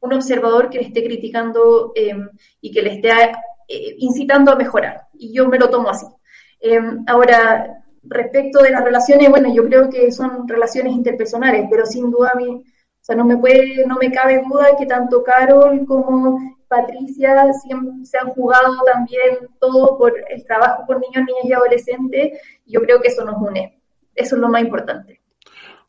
un 0.01 0.13
observador 0.13 0.69
que 0.69 0.79
le 0.79 0.85
esté 0.85 1.03
criticando 1.03 1.93
y 2.61 2.71
que 2.71 2.81
le 2.81 2.93
esté 2.93 3.09
eh, 3.67 3.95
incitando 3.99 4.51
a 4.51 4.55
mejorar. 4.55 5.07
Y 5.13 5.31
yo 5.33 5.47
me 5.47 5.59
lo 5.59 5.69
tomo 5.69 5.89
así. 5.89 6.07
Em, 6.59 7.03
ahora, 7.07 7.83
respecto 8.03 8.63
de 8.63 8.71
las 8.71 8.83
relaciones, 8.83 9.29
bueno, 9.29 9.53
yo 9.53 9.63
creo 9.65 9.89
que 9.89 10.11
son 10.11 10.47
relaciones 10.47 10.93
interpersonales, 10.93 11.67
pero 11.69 11.85
sin 11.85 12.09
duda 12.09 12.31
a 12.33 12.37
mí, 12.37 12.47
o 12.47 12.63
sea, 13.01 13.15
no 13.15 13.25
me 13.25 13.37
puede, 13.37 13.85
no 13.85 13.97
me 13.97 14.11
cabe 14.11 14.41
duda 14.47 14.75
que 14.77 14.87
tanto 14.87 15.23
Carol 15.23 15.85
como 15.85 16.39
Patricia 16.67 17.45
se 18.03 18.17
han 18.17 18.29
jugado 18.29 18.83
también 18.91 19.49
todo 19.59 19.97
por 19.97 20.13
el 20.29 20.43
trabajo 20.45 20.85
con 20.87 20.99
niños, 20.99 21.25
niñas 21.27 21.45
y 21.45 21.53
adolescentes. 21.53 22.39
Yo 22.65 22.81
creo 22.81 23.01
que 23.01 23.09
eso 23.09 23.23
nos 23.23 23.41
une. 23.41 23.81
Eso 24.15 24.35
es 24.35 24.41
lo 24.41 24.49
más 24.49 24.61
importante. 24.61 25.18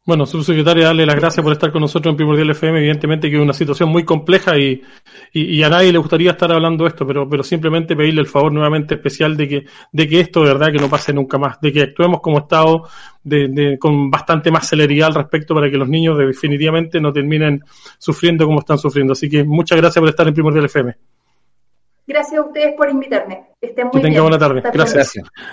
Bueno, 0.06 0.24
subsecretaria, 0.24 0.86
darle 0.86 1.04
las 1.04 1.14
gracias 1.14 1.42
por 1.44 1.52
estar 1.52 1.70
con 1.70 1.82
nosotros 1.82 2.12
en 2.12 2.16
Primordial 2.16 2.50
FM. 2.50 2.78
Evidentemente 2.78 3.28
que 3.28 3.36
es 3.36 3.42
una 3.42 3.52
situación 3.52 3.90
muy 3.90 4.02
compleja 4.02 4.56
y, 4.58 4.82
y, 5.32 5.62
a 5.62 5.68
nadie 5.68 5.92
le 5.92 5.98
gustaría 5.98 6.30
estar 6.30 6.50
hablando 6.50 6.86
esto, 6.86 7.06
pero, 7.06 7.28
pero 7.28 7.42
simplemente 7.42 7.94
pedirle 7.94 8.22
el 8.22 8.26
favor 8.26 8.50
nuevamente 8.50 8.94
especial 8.94 9.36
de 9.36 9.46
que, 9.46 9.64
de 9.92 10.08
que 10.08 10.20
esto 10.20 10.40
de 10.40 10.46
verdad 10.54 10.72
que 10.72 10.78
no 10.78 10.88
pase 10.88 11.12
nunca 11.12 11.36
más, 11.38 11.60
de 11.60 11.70
que 11.70 11.82
actuemos 11.82 12.20
como 12.22 12.38
Estado 12.38 12.88
de, 13.22 13.48
de, 13.48 13.78
con 13.78 14.10
bastante 14.10 14.50
más 14.50 14.66
celeridad 14.66 15.08
al 15.08 15.14
respecto 15.14 15.54
para 15.54 15.70
que 15.70 15.76
los 15.76 15.88
niños 15.88 16.16
definitivamente 16.16 16.98
no 16.98 17.12
terminen 17.12 17.62
sufriendo 17.98 18.46
como 18.46 18.60
están 18.60 18.78
sufriendo. 18.78 19.12
Así 19.12 19.28
que 19.28 19.44
muchas 19.44 19.76
gracias 19.76 20.00
por 20.00 20.08
estar 20.08 20.26
en 20.26 20.32
Primordial 20.32 20.64
FM. 20.64 20.96
Gracias 22.10 22.40
a 22.40 22.44
ustedes 22.44 22.74
por 22.76 22.90
invitarme. 22.90 23.44
Estén 23.60 23.86
muy 23.86 24.02
que 24.02 24.08
tenga 24.08 24.22
buena 24.22 24.36
tarde. 24.36 24.60
Gracias. 24.74 25.12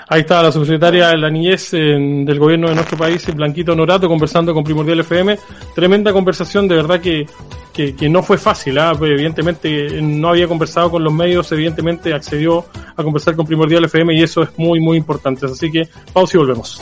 Ahí 0.10 0.22
está 0.22 0.42
la 0.42 0.52
subsecretaria 0.52 1.10
de 1.10 1.18
la 1.18 1.30
niñez 1.30 1.70
del 1.70 2.40
gobierno 2.40 2.68
de 2.70 2.74
nuestro 2.74 2.98
país, 2.98 3.24
Blanquito 3.36 3.76
Norato, 3.76 4.08
conversando 4.08 4.56
con 4.56 4.64
Primordial 4.64 5.00
FM. 5.02 5.38
Tremenda 5.76 6.12
conversación, 6.12 6.68
de 6.68 6.78
verdad 6.78 7.00
que, 7.00 7.28
que, 7.72 8.10
no 8.10 8.24
fue 8.24 8.40
fácil. 8.40 8.80
¿ah? 8.80 8.96
Pues, 8.98 9.12
evidentemente 9.12 10.02
no 10.02 10.30
había 10.30 10.48
conversado 10.48 10.90
con 10.90 11.04
los 11.04 11.14
medios, 11.14 11.52
evidentemente 11.52 12.12
accedió 12.12 12.66
a 12.96 13.04
conversar 13.04 13.36
con 13.36 13.46
Primordial 13.46 13.86
FM 13.86 14.16
y 14.16 14.24
eso 14.24 14.42
es 14.42 14.50
muy, 14.58 14.80
muy 14.80 14.98
importante. 14.98 15.46
Así 15.46 15.72
que 15.72 15.88
pausa 16.12 16.38
y 16.38 16.40
volvemos. 16.40 16.82